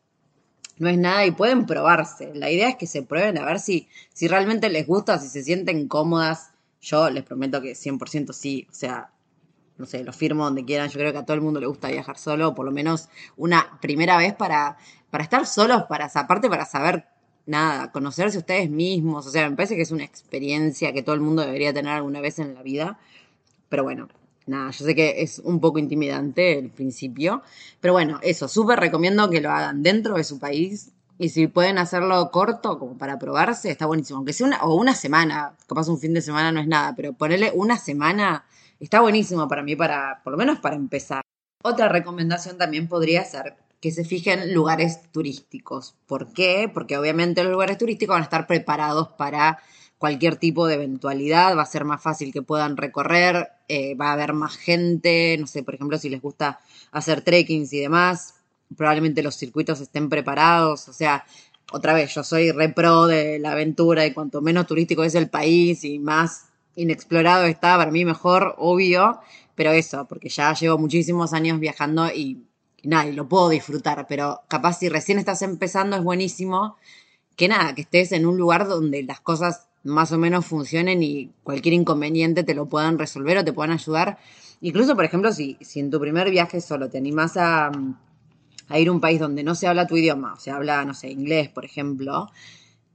no 0.80 0.90
es 0.90 0.98
nada 0.98 1.26
y 1.26 1.32
pueden 1.32 1.66
probarse. 1.66 2.32
La 2.34 2.52
idea 2.52 2.70
es 2.70 2.76
que 2.76 2.88
se 2.88 3.04
prueben 3.04 3.38
a 3.38 3.46
ver 3.46 3.60
si, 3.60 3.88
si 4.14 4.28
realmente 4.28 4.70
les 4.70 4.86
gusta, 4.86 5.20
si 5.20 5.28
se 5.30 5.44
sienten 5.44 5.88
cómodas. 5.88 6.52
Yo 6.82 7.10
les 7.10 7.24
prometo 7.24 7.62
que 7.62 7.74
100% 7.74 8.34
sí, 8.34 8.68
o 8.70 8.74
sea, 8.74 9.12
no 9.78 9.86
sé, 9.86 10.04
lo 10.04 10.14
firmo 10.14 10.44
donde 10.46 10.66
quieran. 10.66 10.90
Yo 10.90 11.00
creo 11.00 11.12
que 11.12 11.20
a 11.20 11.26
todo 11.26 11.36
el 11.36 11.42
mundo 11.42 11.60
le 11.60 11.68
gusta 11.68 11.90
viajar 11.90 12.18
solo, 12.18 12.56
por 12.56 12.66
lo 12.66 12.72
menos 12.72 13.10
una 13.36 13.80
primera 13.82 14.18
vez 14.18 14.34
para, 14.34 14.78
para 15.10 15.24
estar 15.24 15.46
solos, 15.46 15.84
para 15.84 16.10
aparte 16.14 16.50
para 16.50 16.66
saber 16.66 17.06
nada, 17.46 17.92
conocerse 17.92 18.38
ustedes 18.38 18.70
mismos. 18.70 19.26
O 19.26 19.32
sea, 19.32 19.50
me 19.50 19.56
parece 19.56 19.76
que 19.76 19.82
es 19.82 19.92
una 19.92 20.04
experiencia 20.04 20.94
que 20.94 21.02
todo 21.04 21.16
el 21.16 21.22
mundo 21.22 21.44
debería 21.44 21.74
tener 21.74 21.94
alguna 21.94 22.22
vez 22.22 22.40
en 22.40 22.54
la 22.54 22.62
vida. 22.62 23.00
Pero 23.70 23.84
bueno, 23.84 24.08
nada, 24.48 24.72
yo 24.72 24.86
sé 24.86 24.96
que 24.96 25.22
es 25.22 25.40
un 25.40 25.60
poco 25.60 25.80
intimidante 25.80 26.58
el 26.58 26.70
principio, 26.70 27.42
pero 27.80 27.94
bueno, 27.94 28.20
eso, 28.22 28.48
súper 28.48 28.80
recomiendo 28.80 29.30
que 29.30 29.42
lo 29.42 29.52
hagan 29.52 29.84
dentro 29.84 30.16
de 30.16 30.24
su 30.24 30.40
país 30.40 30.92
y 31.20 31.30
si 31.30 31.48
pueden 31.48 31.78
hacerlo 31.78 32.30
corto, 32.32 32.78
como 32.78 32.98
para 32.98 33.18
probarse, 33.18 33.72
está 33.72 33.86
buenísimo. 33.86 34.18
Aunque 34.18 34.34
sea 34.34 34.48
una, 34.48 34.64
o 34.64 34.76
una 34.76 34.94
semana, 34.94 35.56
capaz 35.68 35.88
un 35.88 36.00
fin 36.00 36.14
de 36.14 36.22
semana 36.22 36.52
no 36.52 36.60
es 36.60 36.68
nada, 36.68 36.94
pero 36.96 37.14
ponerle 37.14 37.52
una 37.56 37.78
semana 37.78 38.46
está 38.80 39.02
buenísimo 39.02 39.48
para 39.48 39.64
mí, 39.64 39.76
para, 39.76 40.22
por 40.24 40.32
lo 40.32 40.38
menos 40.38 40.60
para 40.60 40.76
empezar. 40.76 41.22
Otra 41.64 41.90
recomendación 41.90 42.58
también 42.58 42.88
podría 42.88 43.26
ser 43.26 43.56
que 43.82 43.92
se 43.92 44.06
fijen 44.06 44.54
lugares 44.54 45.12
turísticos. 45.12 45.96
¿Por 46.06 46.34
qué? 46.34 46.70
Porque 46.72 46.98
obviamente 46.98 47.44
los 47.44 47.52
lugares 47.52 47.78
turísticos 47.78 48.14
van 48.14 48.22
a 48.22 48.26
estar 48.26 48.48
preparados 48.48 49.10
para 49.10 49.60
cualquier 49.98 50.36
tipo 50.36 50.68
de 50.68 50.76
eventualidad, 50.76 51.58
va 51.58 51.64
a 51.64 51.66
ser 51.66 51.84
más 51.84 52.02
fácil 52.02 52.32
que 52.32 52.42
puedan 52.42 52.78
recorrer, 52.78 53.50
eh, 53.68 53.96
va 53.96 54.10
a 54.10 54.14
haber 54.14 54.34
más 54.34 54.56
gente, 54.58 55.38
no 55.40 55.48
sé, 55.48 55.64
por 55.64 55.76
ejemplo, 55.76 55.98
si 55.98 56.10
les 56.10 56.22
gusta 56.22 56.60
hacer 56.92 57.22
trekkings 57.22 57.74
y 57.74 57.80
demás, 57.80 58.36
probablemente 58.76 59.24
los 59.24 59.36
circuitos 59.36 59.82
estén 59.82 60.10
preparados, 60.10 60.88
o 60.88 60.94
sea, 60.94 61.26
otra 61.72 61.94
vez, 61.94 62.14
yo 62.14 62.24
soy 62.24 62.52
re 62.52 62.70
pro 62.70 63.08
de 63.08 63.40
la 63.40 63.52
aventura 63.52 64.06
y 64.06 64.14
cuanto 64.14 64.42
menos 64.42 64.68
turístico 64.68 65.04
es 65.04 65.16
el 65.16 65.30
país 65.30 65.84
y 65.84 66.00
más 66.00 66.46
inexplorado 66.76 67.46
está, 67.46 67.76
para 67.76 67.92
mí 67.92 68.06
mejor, 68.06 68.56
obvio, 68.58 69.20
pero 69.56 69.72
eso, 69.72 70.06
porque 70.08 70.30
ya 70.30 70.54
llevo 70.54 70.78
muchísimos 70.78 71.34
años 71.34 71.60
viajando 71.60 72.08
y 72.14 72.44
nada, 72.84 73.08
y 73.08 73.14
lo 73.14 73.28
puedo 73.28 73.50
disfrutar, 73.50 74.06
pero 74.08 74.42
capaz 74.48 74.80
si 74.80 74.90
recién 74.90 75.18
estás 75.20 75.42
empezando 75.42 75.98
es 75.98 76.04
buenísimo 76.04 76.78
que 77.36 77.48
nada, 77.48 77.76
que 77.76 77.82
estés 77.82 78.12
en 78.12 78.26
un 78.26 78.38
lugar 78.38 78.68
donde 78.68 79.04
las 79.04 79.20
cosas 79.20 79.67
más 79.84 80.12
o 80.12 80.18
menos 80.18 80.46
funcionen 80.46 81.02
y 81.04 81.32
cualquier 81.44 81.74
inconveniente 81.74 82.44
te 82.44 82.54
lo 82.54 82.68
puedan 82.68 82.98
resolver 83.00 83.38
o 83.38 83.46
te 83.46 83.54
puedan 83.54 83.72
ayudar. 83.72 84.18
Incluso, 84.62 84.96
por 84.96 85.06
ejemplo, 85.06 85.32
si, 85.32 85.58
si 85.62 85.80
en 85.80 85.92
tu 85.92 86.00
primer 86.00 86.30
viaje 86.30 86.62
solo 86.62 86.90
te 86.90 86.98
animas 86.98 87.38
a, 87.38 87.72
a 88.70 88.80
ir 88.80 88.88
a 88.88 88.92
un 88.92 89.00
país 89.00 89.20
donde 89.20 89.44
no 89.44 89.56
se 89.56 89.68
habla 89.68 89.88
tu 89.88 89.98
idioma, 89.98 90.34
o 90.34 90.40
se 90.40 90.52
habla, 90.52 90.84
no 90.84 90.94
sé, 90.94 91.10
inglés, 91.10 91.50
por 91.50 91.66
ejemplo, 91.66 92.30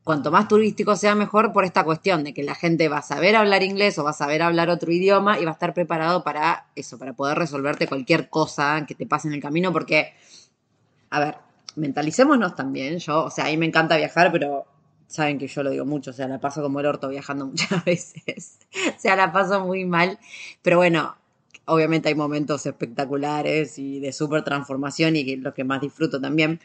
cuanto 0.05 0.31
más 0.31 0.49
turístico 0.49 0.97
sea 0.97 1.15
mejor 1.15 1.53
por 1.53 1.65
esta 1.65 1.85
cuestión 1.85 2.25
de 2.25 2.35
que 2.35 2.43
la 2.43 2.55
gente 2.55 2.89
va 2.89 2.99
a 2.99 3.03
saber 3.03 3.37
hablar 3.37 3.63
inglés 3.63 3.99
o 3.99 4.05
va 4.05 4.11
a 4.11 4.15
saber 4.15 4.43
hablar 4.43 4.69
otro 4.69 4.91
idioma 4.91 5.39
y 5.39 5.45
va 5.45 5.53
a 5.53 5.55
estar 5.55 5.75
preparado 5.75 6.25
para 6.25 6.67
eso, 6.75 6.99
para 6.99 7.13
poder 7.13 7.39
resolverte 7.39 7.87
cualquier 7.87 8.29
cosa 8.29 8.85
que 8.87 8.95
te 8.95 9.07
pase 9.07 9.29
en 9.29 9.35
el 9.35 9.41
camino, 9.41 9.73
porque, 9.73 10.13
a 11.11 11.21
ver, 11.21 11.37
mentalicémonos 11.77 12.55
también, 12.57 12.99
yo, 12.99 13.25
o 13.25 13.31
sea, 13.31 13.47
a 13.47 13.49
mí 13.49 13.57
me 13.57 13.67
encanta 13.67 13.97
viajar, 13.97 14.33
pero 14.33 14.67
saben 15.13 15.39
que 15.39 15.47
yo 15.47 15.63
lo 15.63 15.71
digo 15.71 15.85
mucho, 15.85 16.11
o 16.11 16.15
sea, 16.15 16.27
la 16.27 16.41
paso 16.41 16.63
como 16.63 16.81
el 16.81 16.87
orto 16.87 17.09
viajando 17.09 17.47
muchas 17.53 17.85
veces, 17.85 18.59
o 18.97 19.01
sea, 19.01 19.17
la 19.17 19.33
paso 19.33 19.65
muy 19.65 19.85
mal, 19.85 20.19
pero 20.63 20.79
bueno, 20.79 21.17
obviamente 21.67 22.09
hay 22.09 22.15
momentos 22.15 22.67
espectaculares 22.67 23.79
y 23.79 24.01
de 24.01 24.13
súper 24.13 24.43
transformación 24.43 25.17
y 25.17 25.37
lo 25.37 25.55
que 25.55 25.65
más 25.65 25.81
disfruto 25.81 26.21
también, 26.21 26.61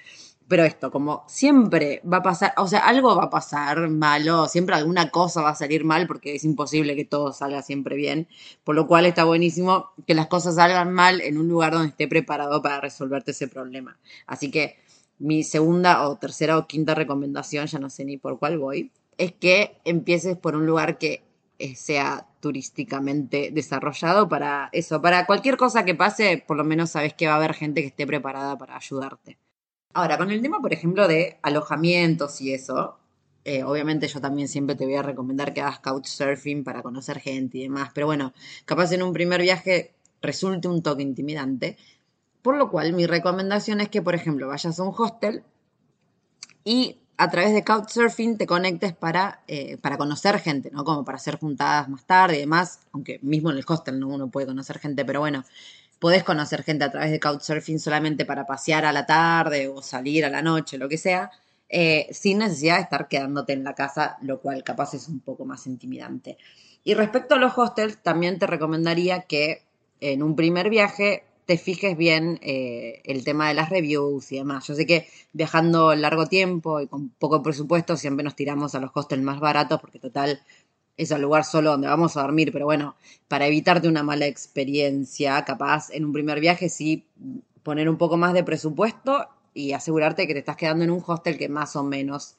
pero 0.47 0.63
esto, 0.63 0.91
como 0.91 1.25
siempre 1.27 2.01
va 2.11 2.17
a 2.17 2.23
pasar, 2.23 2.53
o 2.57 2.67
sea, 2.67 2.79
algo 2.79 3.15
va 3.15 3.25
a 3.25 3.29
pasar 3.29 3.89
malo, 3.89 4.47
siempre 4.47 4.75
alguna 4.75 5.09
cosa 5.09 5.41
va 5.41 5.49
a 5.49 5.55
salir 5.55 5.83
mal 5.83 6.07
porque 6.07 6.35
es 6.35 6.45
imposible 6.45 6.95
que 6.95 7.03
todo 7.03 7.33
salga 7.33 7.61
siempre 7.61 7.97
bien, 7.97 8.27
por 8.63 8.75
lo 8.75 8.87
cual 8.87 9.05
está 9.05 9.25
buenísimo 9.25 9.91
que 10.05 10.13
las 10.13 10.27
cosas 10.27 10.55
salgan 10.55 10.93
mal 10.93 11.19
en 11.19 11.37
un 11.37 11.49
lugar 11.49 11.73
donde 11.73 11.89
esté 11.89 12.07
preparado 12.07 12.61
para 12.61 12.79
resolverte 12.79 13.31
ese 13.31 13.49
problema. 13.49 13.97
Así 14.25 14.49
que 14.49 14.77
mi 15.19 15.43
segunda 15.43 16.07
o 16.07 16.17
tercera 16.17 16.57
o 16.57 16.67
quinta 16.67 16.95
recomendación, 16.95 17.67
ya 17.67 17.79
no 17.79 17.89
sé 17.89 18.05
ni 18.05 18.17
por 18.17 18.39
cuál 18.39 18.57
voy, 18.57 18.91
es 19.17 19.33
que 19.33 19.77
empieces 19.83 20.37
por 20.37 20.55
un 20.55 20.65
lugar 20.65 20.97
que 20.97 21.23
eh, 21.59 21.75
sea 21.75 22.27
turísticamente 22.39 23.49
desarrollado 23.51 24.29
para 24.29 24.69
eso, 24.71 25.01
para 25.01 25.25
cualquier 25.25 25.57
cosa 25.57 25.85
que 25.85 25.95
pase, 25.95 26.43
por 26.47 26.55
lo 26.57 26.63
menos 26.63 26.91
sabes 26.91 27.13
que 27.13 27.27
va 27.27 27.33
a 27.33 27.37
haber 27.37 27.53
gente 27.53 27.81
que 27.81 27.87
esté 27.87 28.05
preparada 28.05 28.57
para 28.57 28.75
ayudarte. 28.75 29.37
Ahora, 29.93 30.17
con 30.17 30.29
el 30.29 30.41
tema, 30.41 30.61
por 30.61 30.73
ejemplo, 30.73 31.07
de 31.07 31.39
alojamientos 31.41 32.39
y 32.41 32.53
eso, 32.53 32.99
eh, 33.43 33.63
obviamente 33.63 34.07
yo 34.07 34.21
también 34.21 34.47
siempre 34.47 34.75
te 34.75 34.85
voy 34.85 34.95
a 34.95 35.01
recomendar 35.01 35.53
que 35.53 35.61
hagas 35.61 35.79
couchsurfing 35.79 36.63
para 36.63 36.83
conocer 36.83 37.19
gente 37.19 37.57
y 37.57 37.63
demás, 37.63 37.89
pero 37.93 38.05
bueno, 38.05 38.33
capaz 38.65 38.91
en 38.91 39.01
un 39.01 39.13
primer 39.13 39.41
viaje 39.41 39.95
resulte 40.21 40.67
un 40.67 40.83
toque 40.83 41.01
intimidante. 41.01 41.77
Por 42.41 42.57
lo 42.57 42.69
cual, 42.69 42.93
mi 42.93 43.05
recomendación 43.05 43.81
es 43.81 43.89
que, 43.89 44.01
por 44.01 44.15
ejemplo, 44.15 44.47
vayas 44.47 44.79
a 44.79 44.83
un 44.83 44.93
hostel 44.97 45.43
y 46.63 46.99
a 47.17 47.29
través 47.29 47.53
de 47.53 47.63
Couchsurfing 47.63 48.37
te 48.37 48.45
conectes 48.45 48.93
para, 48.93 49.41
eh, 49.47 49.77
para 49.77 49.97
conocer 49.97 50.39
gente, 50.39 50.69
¿no? 50.71 50.83
Como 50.83 51.03
para 51.03 51.17
hacer 51.17 51.39
juntadas 51.39 51.89
más 51.89 52.05
tarde 52.05 52.37
y 52.37 52.41
demás, 52.41 52.79
aunque 52.91 53.19
mismo 53.23 53.49
en 53.51 53.57
el 53.57 53.65
hostel 53.67 53.99
no 53.99 54.07
uno 54.07 54.29
puede 54.29 54.45
conocer 54.47 54.77
gente, 54.77 55.03
pero 55.03 55.19
bueno, 55.19 55.43
podés 55.99 56.23
conocer 56.23 56.63
gente 56.63 56.85
a 56.85 56.91
través 56.91 57.11
de 57.11 57.19
Couchsurfing 57.19 57.79
solamente 57.79 58.25
para 58.25 58.45
pasear 58.45 58.85
a 58.85 58.91
la 58.91 59.05
tarde 59.05 59.67
o 59.67 59.81
salir 59.81 60.25
a 60.25 60.29
la 60.29 60.43
noche, 60.43 60.77
lo 60.77 60.87
que 60.87 60.97
sea, 60.97 61.31
eh, 61.69 62.07
sin 62.11 62.37
necesidad 62.37 62.75
de 62.77 62.83
estar 62.83 63.07
quedándote 63.07 63.53
en 63.53 63.63
la 63.63 63.73
casa, 63.73 64.17
lo 64.21 64.39
cual 64.39 64.63
capaz 64.63 64.93
es 64.93 65.07
un 65.07 65.19
poco 65.19 65.43
más 65.43 65.65
intimidante. 65.67 66.37
Y 66.83 66.93
respecto 66.93 67.35
a 67.35 67.39
los 67.39 67.57
hostels, 67.57 67.97
también 67.97 68.39
te 68.39 68.47
recomendaría 68.47 69.23
que 69.23 69.63
en 69.99 70.21
un 70.21 70.35
primer 70.35 70.69
viaje 70.69 71.23
te 71.47 71.57
fijes 71.57 71.97
bien 71.97 72.39
eh, 72.43 73.01
el 73.05 73.23
tema 73.23 73.47
de 73.47 73.53
las 73.53 73.69
reviews 73.69 74.33
y 74.33 74.35
demás. 74.35 74.67
Yo 74.67 74.75
sé 74.75 74.85
que 74.85 75.07
viajando 75.31 75.95
largo 75.95 76.25
tiempo 76.27 76.81
y 76.81 76.87
con 76.87 77.09
poco 77.09 77.41
presupuesto 77.41 77.95
siempre 77.95 78.25
nos 78.25 78.35
tiramos 78.35 78.75
a 78.75 78.81
los 78.81 78.91
hostels 78.93 79.23
más 79.23 79.39
baratos 79.39 79.79
porque 79.79 79.97
total 79.97 80.41
es 80.97 81.09
el 81.11 81.21
lugar 81.21 81.45
solo 81.45 81.71
donde 81.71 81.87
vamos 81.87 82.17
a 82.17 82.21
dormir, 82.21 82.51
pero 82.51 82.65
bueno, 82.65 82.95
para 83.29 83.47
evitarte 83.47 83.87
una 83.87 84.03
mala 84.03 84.25
experiencia, 84.25 85.45
capaz 85.45 85.89
en 85.91 86.03
un 86.03 86.11
primer 86.11 86.41
viaje 86.41 86.67
sí 86.67 87.05
poner 87.63 87.87
un 87.87 87.97
poco 87.97 88.17
más 88.17 88.33
de 88.33 88.43
presupuesto 88.43 89.27
y 89.53 89.71
asegurarte 89.71 90.27
que 90.27 90.33
te 90.33 90.39
estás 90.39 90.57
quedando 90.57 90.83
en 90.83 90.91
un 90.91 91.03
hostel 91.05 91.37
que 91.37 91.47
más 91.47 91.77
o 91.77 91.83
menos 91.83 92.35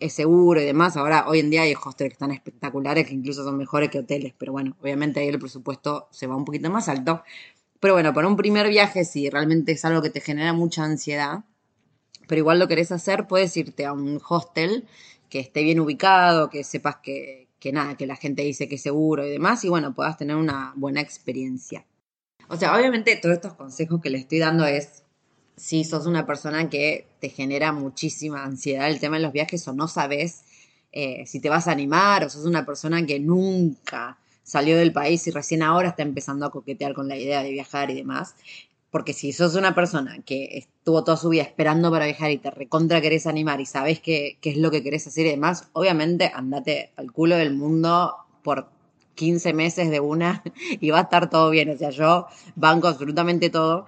es 0.00 0.14
seguro 0.14 0.60
y 0.60 0.64
demás. 0.64 0.96
Ahora, 0.96 1.28
hoy 1.28 1.40
en 1.40 1.50
día 1.50 1.62
hay 1.62 1.74
hostels 1.74 2.10
que 2.10 2.14
están 2.14 2.30
espectaculares, 2.30 3.06
que 3.06 3.14
incluso 3.14 3.44
son 3.44 3.58
mejores 3.58 3.90
que 3.90 3.98
hoteles, 3.98 4.32
pero 4.38 4.52
bueno, 4.52 4.74
obviamente 4.80 5.20
ahí 5.20 5.28
el 5.28 5.38
presupuesto 5.38 6.08
se 6.12 6.26
va 6.26 6.36
un 6.36 6.44
poquito 6.44 6.70
más 6.70 6.88
alto. 6.88 7.22
Pero 7.80 7.94
bueno, 7.94 8.12
para 8.12 8.28
un 8.28 8.36
primer 8.36 8.68
viaje, 8.68 9.04
si 9.04 9.30
realmente 9.30 9.72
es 9.72 9.84
algo 9.84 10.02
que 10.02 10.10
te 10.10 10.20
genera 10.20 10.52
mucha 10.52 10.84
ansiedad, 10.84 11.44
pero 12.26 12.40
igual 12.40 12.58
lo 12.58 12.68
querés 12.68 12.92
hacer, 12.92 13.26
puedes 13.26 13.56
irte 13.56 13.86
a 13.86 13.92
un 13.92 14.20
hostel 14.28 14.86
que 15.28 15.40
esté 15.40 15.62
bien 15.62 15.80
ubicado, 15.80 16.50
que 16.50 16.64
sepas 16.64 16.96
que, 16.96 17.48
que 17.60 17.72
nada, 17.72 17.96
que 17.96 18.06
la 18.06 18.16
gente 18.16 18.42
dice 18.42 18.68
que 18.68 18.76
es 18.76 18.82
seguro 18.82 19.26
y 19.26 19.30
demás, 19.30 19.64
y 19.64 19.68
bueno, 19.68 19.94
puedas 19.94 20.16
tener 20.16 20.36
una 20.36 20.72
buena 20.76 21.00
experiencia. 21.00 21.84
O 22.48 22.56
sea, 22.56 22.74
obviamente 22.76 23.16
todos 23.16 23.36
estos 23.36 23.54
consejos 23.54 24.00
que 24.00 24.10
le 24.10 24.18
estoy 24.18 24.38
dando 24.38 24.64
es 24.64 25.02
si 25.56 25.84
sos 25.84 26.06
una 26.06 26.26
persona 26.26 26.70
que 26.70 27.06
te 27.20 27.28
genera 27.28 27.72
muchísima 27.72 28.44
ansiedad 28.44 28.88
el 28.88 29.00
tema 29.00 29.16
de 29.16 29.22
los 29.22 29.32
viajes 29.32 29.66
o 29.68 29.72
no 29.72 29.88
sabes 29.88 30.44
eh, 30.92 31.26
si 31.26 31.40
te 31.40 31.50
vas 31.50 31.68
a 31.68 31.72
animar 31.72 32.24
o 32.24 32.30
sos 32.30 32.44
una 32.44 32.64
persona 32.64 33.04
que 33.04 33.18
nunca 33.18 34.18
salió 34.48 34.78
del 34.78 34.92
país 34.92 35.26
y 35.26 35.30
recién 35.30 35.62
ahora 35.62 35.90
está 35.90 36.02
empezando 36.02 36.46
a 36.46 36.50
coquetear 36.50 36.94
con 36.94 37.06
la 37.06 37.16
idea 37.16 37.42
de 37.42 37.50
viajar 37.50 37.90
y 37.90 37.94
demás. 37.94 38.34
Porque 38.90 39.12
si 39.12 39.32
sos 39.32 39.54
una 39.54 39.74
persona 39.74 40.22
que 40.24 40.56
estuvo 40.56 41.04
toda 41.04 41.18
su 41.18 41.28
vida 41.28 41.42
esperando 41.42 41.90
para 41.90 42.06
viajar 42.06 42.30
y 42.30 42.38
te 42.38 42.50
recontra 42.50 43.02
querés 43.02 43.26
animar 43.26 43.60
y 43.60 43.66
sabes 43.66 44.00
qué, 44.00 44.38
qué 44.40 44.50
es 44.50 44.56
lo 44.56 44.70
que 44.70 44.82
querés 44.82 45.06
hacer 45.06 45.26
y 45.26 45.30
demás, 45.30 45.68
obviamente 45.74 46.32
andate 46.34 46.92
al 46.96 47.12
culo 47.12 47.36
del 47.36 47.54
mundo 47.54 48.14
por 48.42 48.70
15 49.16 49.52
meses 49.52 49.90
de 49.90 50.00
una 50.00 50.42
y 50.80 50.88
va 50.88 51.00
a 51.00 51.02
estar 51.02 51.28
todo 51.28 51.50
bien. 51.50 51.68
O 51.68 51.76
sea, 51.76 51.90
yo 51.90 52.26
banco 52.56 52.88
absolutamente 52.88 53.50
todo, 53.50 53.84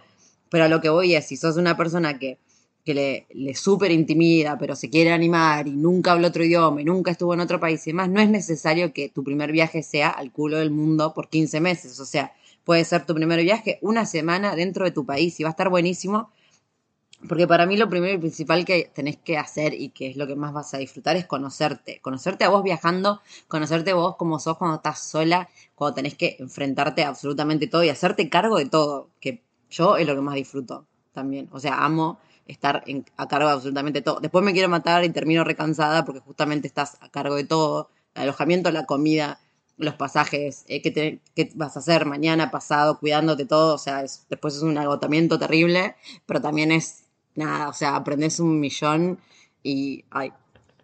pero 0.50 0.64
a 0.64 0.68
lo 0.68 0.82
que 0.82 0.90
voy 0.90 1.14
es, 1.14 1.26
si 1.26 1.38
sos 1.38 1.56
una 1.56 1.78
persona 1.78 2.18
que, 2.18 2.36
que 2.84 2.94
le, 2.94 3.26
le 3.30 3.54
súper 3.54 3.90
intimida, 3.92 4.58
pero 4.58 4.74
se 4.74 4.90
quiere 4.90 5.12
animar 5.12 5.68
y 5.68 5.72
nunca 5.72 6.12
habló 6.12 6.28
otro 6.28 6.44
idioma 6.44 6.80
y 6.80 6.84
nunca 6.84 7.10
estuvo 7.10 7.34
en 7.34 7.40
otro 7.40 7.60
país 7.60 7.86
y 7.86 7.90
demás, 7.90 8.08
no 8.08 8.20
es 8.20 8.30
necesario 8.30 8.92
que 8.92 9.08
tu 9.08 9.22
primer 9.22 9.52
viaje 9.52 9.82
sea 9.82 10.10
al 10.10 10.32
culo 10.32 10.58
del 10.58 10.70
mundo 10.70 11.12
por 11.14 11.28
15 11.28 11.60
meses. 11.60 12.00
O 12.00 12.06
sea, 12.06 12.32
puede 12.64 12.84
ser 12.84 13.06
tu 13.06 13.14
primer 13.14 13.42
viaje, 13.42 13.78
una 13.82 14.06
semana 14.06 14.54
dentro 14.54 14.84
de 14.84 14.90
tu 14.92 15.04
país 15.04 15.38
y 15.38 15.42
va 15.42 15.50
a 15.50 15.52
estar 15.52 15.68
buenísimo. 15.68 16.30
Porque 17.28 17.46
para 17.46 17.66
mí 17.66 17.76
lo 17.76 17.90
primero 17.90 18.14
y 18.14 18.18
principal 18.18 18.64
que 18.64 18.90
tenés 18.94 19.18
que 19.18 19.36
hacer 19.36 19.74
y 19.74 19.90
que 19.90 20.08
es 20.08 20.16
lo 20.16 20.26
que 20.26 20.36
más 20.36 20.54
vas 20.54 20.72
a 20.72 20.78
disfrutar 20.78 21.16
es 21.16 21.26
conocerte. 21.26 22.00
Conocerte 22.00 22.44
a 22.44 22.48
vos 22.48 22.62
viajando, 22.62 23.20
conocerte 23.46 23.92
vos 23.92 24.16
como 24.16 24.38
sos 24.38 24.56
cuando 24.56 24.76
estás 24.76 25.00
sola, 25.00 25.50
cuando 25.74 25.96
tenés 25.96 26.14
que 26.14 26.36
enfrentarte 26.38 27.04
a 27.04 27.08
absolutamente 27.08 27.66
todo 27.66 27.84
y 27.84 27.90
hacerte 27.90 28.30
cargo 28.30 28.56
de 28.56 28.66
todo. 28.66 29.10
Que 29.20 29.42
yo 29.68 29.98
es 29.98 30.06
lo 30.06 30.14
que 30.14 30.22
más 30.22 30.34
disfruto 30.34 30.86
también. 31.12 31.48
O 31.52 31.60
sea, 31.60 31.84
amo 31.84 32.18
estar 32.46 32.84
a 33.16 33.28
cargo 33.28 33.48
de 33.48 33.54
absolutamente 33.54 34.02
todo. 34.02 34.20
Después 34.20 34.44
me 34.44 34.52
quiero 34.52 34.68
matar 34.68 35.04
y 35.04 35.10
termino 35.10 35.44
recansada 35.44 36.04
porque 36.04 36.20
justamente 36.20 36.66
estás 36.66 36.98
a 37.00 37.08
cargo 37.10 37.36
de 37.36 37.44
todo. 37.44 37.90
El 38.14 38.22
alojamiento, 38.22 38.70
la 38.70 38.86
comida, 38.86 39.40
los 39.80 39.94
pasajes, 39.94 40.64
eh, 40.68 40.82
qué, 40.82 41.50
vas 41.54 41.76
a 41.76 41.80
hacer 41.80 42.04
mañana, 42.06 42.50
pasado, 42.50 42.98
cuidándote 42.98 43.46
todo, 43.46 43.74
o 43.74 43.78
sea, 43.78 44.02
después 44.28 44.56
es 44.56 44.62
un 44.62 44.76
agotamiento 44.76 45.38
terrible, 45.38 45.96
pero 46.26 46.40
también 46.40 46.70
es 46.70 47.04
nada, 47.34 47.68
o 47.68 47.72
sea, 47.72 47.96
aprendes 47.96 48.40
un 48.40 48.60
millón 48.60 49.18
y, 49.62 50.04
ay, 50.10 50.32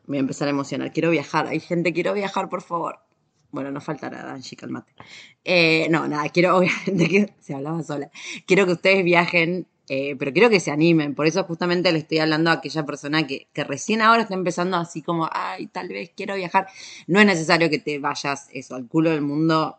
me 0.07 0.12
voy 0.12 0.16
a 0.19 0.21
empezar 0.21 0.49
a 0.49 0.53
emocionar, 0.53 0.92
quiero 0.92 1.11
viajar, 1.11 1.47
hay 1.47 1.61
gente, 1.61 1.92
quiero 1.92 2.14
viajar, 2.14 2.49
por 2.49 2.62
favor. 2.62 3.01
Bueno, 3.51 3.71
no 3.71 3.81
falta 3.81 4.11
nada, 4.11 4.35
Angie, 4.35 4.57
calmate. 4.57 4.92
Eh, 5.45 5.88
no, 5.90 6.07
nada, 6.09 6.29
quiero, 6.31 6.57
obviamente, 6.59 7.09
que 7.09 7.35
se 7.40 7.55
hablaba 7.55 7.83
sola. 7.83 8.11
Quiero 8.47 8.66
que 8.66 8.73
ustedes 8.73 9.05
viajen 9.05 9.66
eh, 9.88 10.16
pero 10.16 10.33
quiero 10.33 10.51
que 10.51 10.61
se 10.61 10.70
animen, 10.70 11.14
por 11.14 11.27
eso 11.27 11.44
justamente 11.44 11.92
le 11.92 11.99
estoy 11.99 12.18
hablando 12.18 12.51
a 12.51 12.55
aquella 12.55 12.85
persona 12.85 13.27
que, 13.27 13.46
que, 13.53 13.64
recién 13.64 14.03
ahora 14.03 14.22
está 14.22 14.35
empezando 14.35 14.77
así 14.77 15.03
como, 15.03 15.29
ay, 15.31 15.68
tal 15.68 15.88
vez 15.88 16.11
quiero 16.16 16.35
viajar. 16.35 16.66
No 17.07 17.20
es 17.20 17.27
necesario 17.27 17.70
que 17.70 17.79
te 17.79 17.99
vayas 17.99 18.49
eso 18.53 18.75
al 18.75 18.88
culo 18.88 19.11
del 19.11 19.22
mundo 19.22 19.79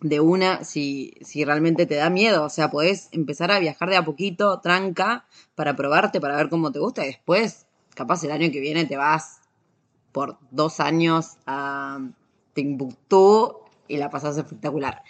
de 0.00 0.20
una 0.20 0.64
si, 0.64 1.14
si 1.20 1.44
realmente 1.44 1.86
te 1.86 1.96
da 1.96 2.10
miedo. 2.10 2.44
O 2.44 2.48
sea, 2.48 2.70
podés 2.70 3.08
empezar 3.12 3.50
a 3.50 3.58
viajar 3.58 3.90
de 3.90 3.96
a 3.96 4.04
poquito, 4.04 4.60
tranca, 4.60 5.26
para 5.54 5.76
probarte, 5.76 6.20
para 6.20 6.36
ver 6.36 6.48
cómo 6.48 6.72
te 6.72 6.78
gusta 6.78 7.04
y 7.04 7.08
después, 7.08 7.66
capaz 7.94 8.22
el 8.24 8.32
año 8.32 8.50
que 8.50 8.60
viene 8.60 8.84
te 8.86 8.96
vas 8.96 9.40
por 10.12 10.38
dos 10.50 10.80
años 10.80 11.36
a 11.46 12.00
Timbuktu 12.54 13.58
y 13.88 13.96
la 13.96 14.10
pasas 14.10 14.36
espectacular. 14.38 15.02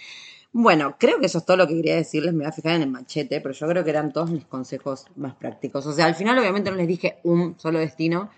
Bueno, 0.52 0.96
creo 0.98 1.20
que 1.20 1.26
eso 1.26 1.38
es 1.38 1.44
todo 1.44 1.56
lo 1.58 1.66
que 1.66 1.74
quería 1.74 1.96
decirles. 1.96 2.32
Me 2.32 2.40
voy 2.40 2.48
a 2.48 2.52
fijar 2.52 2.76
en 2.76 2.82
el 2.82 2.90
machete, 2.90 3.40
pero 3.40 3.54
yo 3.54 3.68
creo 3.68 3.84
que 3.84 3.90
eran 3.90 4.12
todos 4.12 4.30
mis 4.30 4.44
consejos 4.46 5.06
más 5.16 5.34
prácticos. 5.34 5.86
O 5.86 5.92
sea, 5.92 6.06
al 6.06 6.14
final 6.14 6.38
obviamente 6.38 6.70
no 6.70 6.76
les 6.76 6.88
dije 6.88 7.18
un 7.22 7.58
solo 7.58 7.78
destino, 7.78 8.30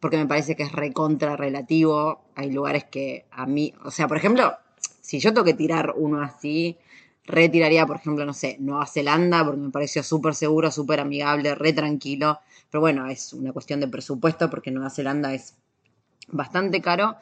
porque 0.00 0.16
me 0.16 0.26
parece 0.26 0.54
que 0.56 0.62
es 0.62 0.72
recontra 0.72 1.36
relativo. 1.36 2.20
Hay 2.36 2.52
lugares 2.52 2.84
que 2.84 3.26
a 3.32 3.46
mí, 3.46 3.74
o 3.84 3.90
sea, 3.90 4.06
por 4.06 4.16
ejemplo, 4.16 4.56
si 5.00 5.18
yo 5.18 5.32
tengo 5.32 5.44
que 5.44 5.54
tirar 5.54 5.94
uno 5.96 6.22
así, 6.22 6.78
retiraría, 7.24 7.86
por 7.86 7.96
ejemplo, 7.96 8.24
no 8.24 8.34
sé, 8.34 8.56
Nueva 8.60 8.86
Zelanda, 8.86 9.44
porque 9.44 9.60
me 9.60 9.70
pareció 9.70 10.02
súper 10.02 10.34
seguro, 10.34 10.70
súper 10.70 11.00
amigable, 11.00 11.54
re 11.54 11.72
tranquilo. 11.72 12.38
Pero 12.70 12.80
bueno, 12.80 13.06
es 13.08 13.32
una 13.32 13.52
cuestión 13.52 13.80
de 13.80 13.88
presupuesto, 13.88 14.48
porque 14.48 14.70
Nueva 14.70 14.90
Zelanda 14.90 15.34
es 15.34 15.54
bastante 16.28 16.80
caro. 16.80 17.16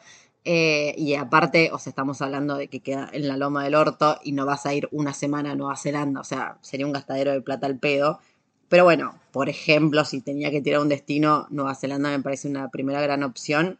Eh, 0.49 0.95
y 0.97 1.15
aparte, 1.15 1.71
o 1.73 1.77
sea, 1.77 1.89
estamos 1.89 2.21
hablando 2.21 2.55
de 2.55 2.69
que 2.69 2.79
queda 2.79 3.09
en 3.11 3.27
la 3.27 3.35
loma 3.35 3.65
del 3.65 3.75
orto 3.75 4.17
y 4.23 4.31
no 4.31 4.45
vas 4.45 4.65
a 4.65 4.73
ir 4.73 4.87
una 4.93 5.13
semana 5.13 5.51
a 5.51 5.55
Nueva 5.55 5.75
Zelanda, 5.75 6.21
o 6.21 6.23
sea, 6.23 6.57
sería 6.61 6.85
un 6.85 6.93
gastadero 6.93 7.33
de 7.33 7.41
plata 7.41 7.67
al 7.67 7.77
pedo. 7.77 8.21
Pero 8.69 8.85
bueno, 8.85 9.19
por 9.33 9.49
ejemplo, 9.49 10.05
si 10.05 10.21
tenía 10.21 10.49
que 10.49 10.61
tirar 10.61 10.79
un 10.79 10.87
destino, 10.87 11.47
Nueva 11.49 11.75
Zelanda 11.75 12.11
me 12.11 12.21
parece 12.21 12.47
una 12.47 12.69
primera 12.69 13.01
gran 13.01 13.23
opción. 13.23 13.77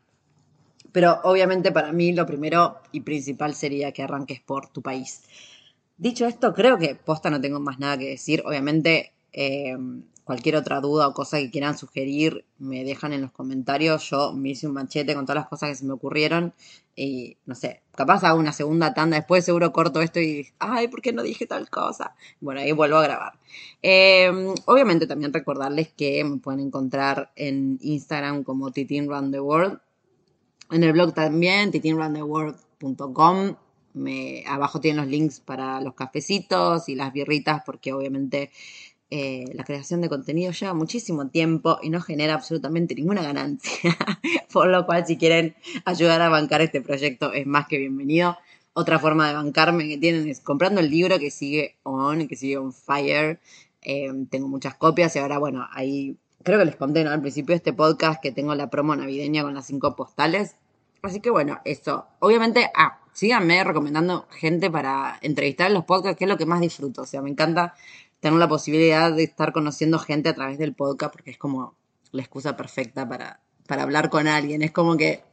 Pero 0.91 1.21
obviamente 1.23 1.71
para 1.71 1.93
mí 1.93 2.11
lo 2.11 2.25
primero 2.25 2.79
y 2.91 2.99
principal 2.99 3.55
sería 3.55 3.93
que 3.93 4.03
arranques 4.03 4.41
por 4.41 4.67
tu 4.67 4.81
país. 4.81 5.23
Dicho 5.97 6.25
esto, 6.25 6.53
creo 6.53 6.77
que 6.77 6.95
posta 6.95 7.29
no 7.29 7.39
tengo 7.39 7.61
más 7.61 7.79
nada 7.79 7.97
que 7.97 8.09
decir. 8.09 8.43
Obviamente 8.45 9.13
eh, 9.31 9.77
cualquier 10.27 10.57
otra 10.57 10.81
duda 10.81 11.07
o 11.07 11.13
cosa 11.13 11.37
que 11.37 11.49
quieran 11.49 11.77
sugerir, 11.77 12.45
me 12.59 12.83
dejan 12.83 13.13
en 13.13 13.21
los 13.21 13.31
comentarios. 13.31 14.09
Yo 14.09 14.33
me 14.33 14.49
hice 14.49 14.67
un 14.67 14.73
machete 14.73 15.15
con 15.15 15.25
todas 15.25 15.41
las 15.41 15.47
cosas 15.47 15.69
que 15.69 15.75
se 15.75 15.85
me 15.85 15.93
ocurrieron. 15.93 16.53
Y 16.95 17.37
no 17.45 17.55
sé, 17.55 17.81
capaz 17.95 18.23
hago 18.25 18.37
una 18.37 18.51
segunda 18.51 18.93
tanda. 18.93 19.17
Después 19.17 19.45
seguro 19.45 19.71
corto 19.71 20.01
esto 20.01 20.19
y, 20.19 20.49
ay, 20.59 20.89
¿por 20.89 21.01
qué 21.01 21.13
no 21.13 21.23
dije 21.23 21.47
tal 21.47 21.69
cosa? 21.69 22.13
Bueno, 22.41 22.59
ahí 22.59 22.73
vuelvo 22.73 22.97
a 22.97 23.03
grabar. 23.03 23.39
Em, 23.81 24.53
obviamente 24.65 25.07
también 25.07 25.31
recordarles 25.31 25.93
que 25.93 26.23
me 26.25 26.37
pueden 26.37 26.59
encontrar 26.59 27.31
en 27.37 27.79
Instagram 27.81 28.43
como 28.43 28.71
Titin 28.71 29.09
the 29.31 29.39
World. 29.39 29.79
En 30.71 30.83
el 30.83 30.91
blog 30.91 31.13
también, 31.13 31.71
titinruntheworld.com. 31.71 33.55
Me, 33.93 34.43
abajo 34.45 34.79
tienen 34.79 35.01
los 35.01 35.09
links 35.09 35.39
para 35.39 35.81
los 35.81 35.95
cafecitos 35.95 36.87
y 36.89 36.95
las 36.95 37.13
birritas 37.13 37.63
porque 37.65 37.93
obviamente 37.93 38.51
eh, 39.09 39.45
la 39.53 39.63
creación 39.63 40.01
de 40.01 40.09
contenido 40.09 40.51
lleva 40.51 40.73
muchísimo 40.73 41.27
tiempo 41.29 41.79
y 41.81 41.89
no 41.89 42.01
genera 42.01 42.33
absolutamente 42.33 42.93
ninguna 42.95 43.23
ganancia. 43.23 43.95
Por 44.51 44.67
lo 44.67 44.85
cual, 44.85 45.05
si 45.07 45.17
quieren 45.17 45.55
ayudar 45.85 46.21
a 46.21 46.29
bancar 46.29 46.61
este 46.61 46.81
proyecto, 46.81 47.31
es 47.31 47.47
más 47.47 47.67
que 47.67 47.77
bienvenido. 47.77 48.37
Otra 48.73 48.99
forma 48.99 49.27
de 49.27 49.33
bancarme 49.33 49.87
que 49.87 49.97
tienen 49.97 50.27
es 50.27 50.41
comprando 50.41 50.81
el 50.81 50.89
libro 50.89 51.17
que 51.19 51.31
sigue 51.31 51.77
on, 51.83 52.27
que 52.27 52.35
sigue 52.35 52.57
on 52.57 52.73
fire. 52.73 53.39
Eh, 53.81 54.11
tengo 54.29 54.47
muchas 54.47 54.75
copias 54.75 55.15
y 55.15 55.19
ahora, 55.19 55.37
bueno, 55.37 55.65
ahí 55.71 56.17
creo 56.43 56.59
que 56.59 56.65
les 56.65 56.75
conté 56.75 57.01
al 57.01 57.21
principio 57.21 57.53
de 57.53 57.57
este 57.57 57.73
podcast 57.73 58.21
que 58.21 58.31
tengo 58.31 58.55
la 58.55 58.69
promo 58.69 58.95
navideña 58.95 59.43
con 59.43 59.53
las 59.53 59.65
cinco 59.65 59.95
postales. 59.95 60.55
Así 61.01 61.21
que 61.21 61.29
bueno, 61.29 61.59
eso. 61.63 62.05
Obviamente, 62.19 62.69
ah, 62.75 62.99
síganme 63.13 63.63
recomendando 63.63 64.27
gente 64.31 64.69
para 64.69 65.17
entrevistar 65.21 65.67
en 65.67 65.73
los 65.73 65.85
podcasts, 65.85 66.17
que 66.17 66.25
es 66.25 66.29
lo 66.29 66.37
que 66.37 66.45
más 66.45 66.61
disfruto. 66.61 67.03
O 67.03 67.05
sea, 67.05 67.21
me 67.21 67.29
encanta 67.29 67.73
tener 68.19 68.39
la 68.39 68.47
posibilidad 68.47 69.11
de 69.11 69.23
estar 69.23 69.53
conociendo 69.53 69.99
gente 69.99 70.29
a 70.29 70.35
través 70.35 70.57
del 70.57 70.73
podcast, 70.73 71.13
porque 71.13 71.31
es 71.31 71.37
como 71.37 71.75
la 72.11 72.21
excusa 72.21 72.57
perfecta 72.57 73.07
para, 73.07 73.41
para 73.67 73.83
hablar 73.83 74.09
con 74.09 74.27
alguien. 74.27 74.61
Es 74.61 74.71
como 74.71 74.97
que 74.97 75.23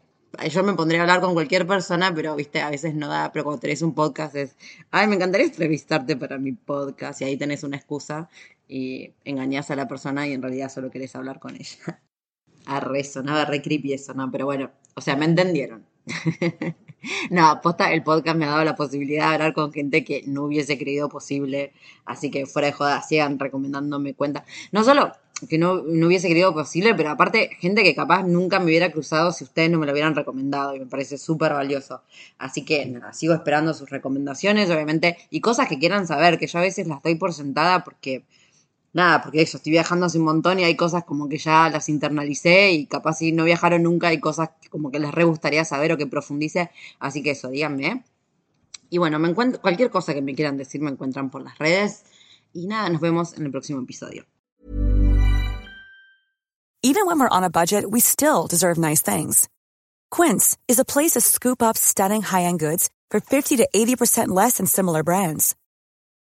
yo 0.50 0.62
me 0.62 0.74
pondría 0.74 1.00
a 1.00 1.02
hablar 1.02 1.20
con 1.20 1.34
cualquier 1.34 1.66
persona, 1.66 2.12
pero 2.14 2.34
viste, 2.36 2.60
a 2.60 2.70
veces 2.70 2.94
no 2.94 3.08
da, 3.08 3.32
pero 3.32 3.44
cuando 3.44 3.60
tenés 3.60 3.82
un 3.82 3.94
podcast 3.94 4.34
es, 4.34 4.56
ay, 4.90 5.06
me 5.06 5.16
encantaría 5.16 5.46
entrevistarte 5.46 6.16
para 6.16 6.38
mi 6.38 6.52
podcast 6.52 7.20
y 7.20 7.24
ahí 7.24 7.36
tenés 7.36 7.62
una 7.62 7.76
excusa 7.76 8.28
y 8.68 9.12
engañás 9.24 9.70
a 9.70 9.76
la 9.76 9.86
persona 9.86 10.26
y 10.26 10.32
en 10.32 10.42
realidad 10.42 10.70
solo 10.70 10.90
querés 10.90 11.14
hablar 11.14 11.38
con 11.38 11.54
ella. 11.54 12.00
Arre, 12.66 13.04
sonaba 13.04 13.44
re 13.44 13.62
creepy 13.62 13.92
eso, 13.92 14.14
¿no? 14.14 14.30
Pero 14.30 14.46
bueno, 14.46 14.70
o 14.94 15.00
sea, 15.00 15.16
me 15.16 15.26
entendieron. 15.26 15.86
no, 17.30 17.46
aposta, 17.48 17.92
el 17.92 18.02
podcast 18.02 18.36
me 18.36 18.44
ha 18.46 18.50
dado 18.50 18.64
la 18.64 18.76
posibilidad 18.76 19.28
de 19.28 19.34
hablar 19.34 19.52
con 19.52 19.72
gente 19.72 20.04
que 20.04 20.22
no 20.26 20.44
hubiese 20.44 20.78
creído 20.78 21.08
posible. 21.08 21.72
Así 22.04 22.30
que 22.30 22.46
fuera 22.46 22.68
de 22.68 22.72
joda, 22.72 23.02
sigan 23.02 23.38
recomendándome 23.38 24.14
cuenta. 24.14 24.44
No 24.72 24.84
solo 24.84 25.12
que 25.48 25.58
no, 25.58 25.82
no, 25.82 26.06
hubiese 26.06 26.28
creído 26.28 26.54
posible, 26.54 26.94
pero 26.94 27.10
aparte, 27.10 27.50
gente 27.58 27.82
que 27.82 27.94
capaz 27.94 28.22
nunca 28.22 28.58
me 28.60 28.66
hubiera 28.66 28.90
cruzado 28.90 29.32
si 29.32 29.44
ustedes 29.44 29.70
no 29.70 29.78
me 29.78 29.86
lo 29.86 29.92
hubieran 29.92 30.14
recomendado 30.14 30.74
y 30.74 30.80
me 30.80 30.86
parece 30.86 31.18
súper 31.18 31.52
valioso. 31.52 32.02
Así 32.38 32.64
que 32.64 32.86
nada, 32.86 33.12
sigo 33.12 33.34
esperando 33.34 33.74
sus 33.74 33.90
recomendaciones, 33.90 34.70
obviamente, 34.70 35.18
y 35.30 35.40
cosas 35.40 35.68
que 35.68 35.78
quieran 35.78 36.06
saber, 36.06 36.38
que 36.38 36.46
yo 36.46 36.58
a 36.58 36.62
veces 36.62 36.86
las 36.86 37.02
doy 37.02 37.16
por 37.16 37.32
sentada 37.32 37.84
porque 37.84 38.24
nada, 38.94 39.22
porque 39.22 39.42
eso, 39.42 39.58
estoy 39.58 39.72
viajando 39.72 40.06
hace 40.06 40.18
un 40.18 40.24
montón 40.24 40.60
y 40.60 40.64
hay 40.64 40.76
cosas 40.76 41.04
como 41.04 41.28
que 41.28 41.36
ya 41.36 41.68
las 41.68 41.88
internalicé 41.88 42.72
y 42.72 42.86
capaz 42.86 43.18
si 43.18 43.32
no 43.32 43.44
viajaron 43.44 43.82
nunca 43.82 44.08
hay 44.08 44.20
cosas 44.20 44.50
como 44.70 44.90
que 44.90 44.98
les 44.98 45.12
re 45.12 45.24
gustaría 45.24 45.64
saber 45.64 45.92
o 45.92 45.98
que 45.98 46.06
profundice, 46.06 46.70
así 47.00 47.22
que 47.22 47.32
eso, 47.32 47.50
díganme. 47.50 48.04
Y 48.88 48.98
bueno, 48.98 49.18
me 49.18 49.28
encuentro, 49.28 49.60
cualquier 49.60 49.90
cosa 49.90 50.14
que 50.14 50.22
me 50.22 50.34
quieran 50.34 50.56
decir 50.56 50.80
me 50.80 50.90
encuentran 50.90 51.28
por 51.28 51.42
las 51.42 51.58
redes 51.58 52.04
y 52.52 52.66
nada, 52.66 52.88
nos 52.88 53.00
vemos 53.00 53.34
en 53.36 53.44
el 53.44 53.50
próximo 53.50 53.82
episodio. 53.82 54.24
Even 56.82 57.06
when 57.06 57.18
we're 57.18 57.28
on 57.28 57.44
a 57.44 57.50
budget, 57.50 57.90
we 57.90 57.98
still 57.98 58.46
deserve 58.46 58.78
nice 58.78 59.00
things. 59.00 59.48
Quince 60.10 60.56
is 60.68 60.78
a 60.78 60.84
place 60.84 61.12
to 61.12 61.20
scoop 61.20 61.62
up 61.62 61.78
stunning 61.78 62.20
high-end 62.20 62.60
goods 62.60 62.90
for 63.10 63.20
50 63.20 63.56
to 63.56 63.68
80% 63.74 64.28
less 64.28 64.58
than 64.58 64.66
similar 64.66 65.02
brands. 65.02 65.56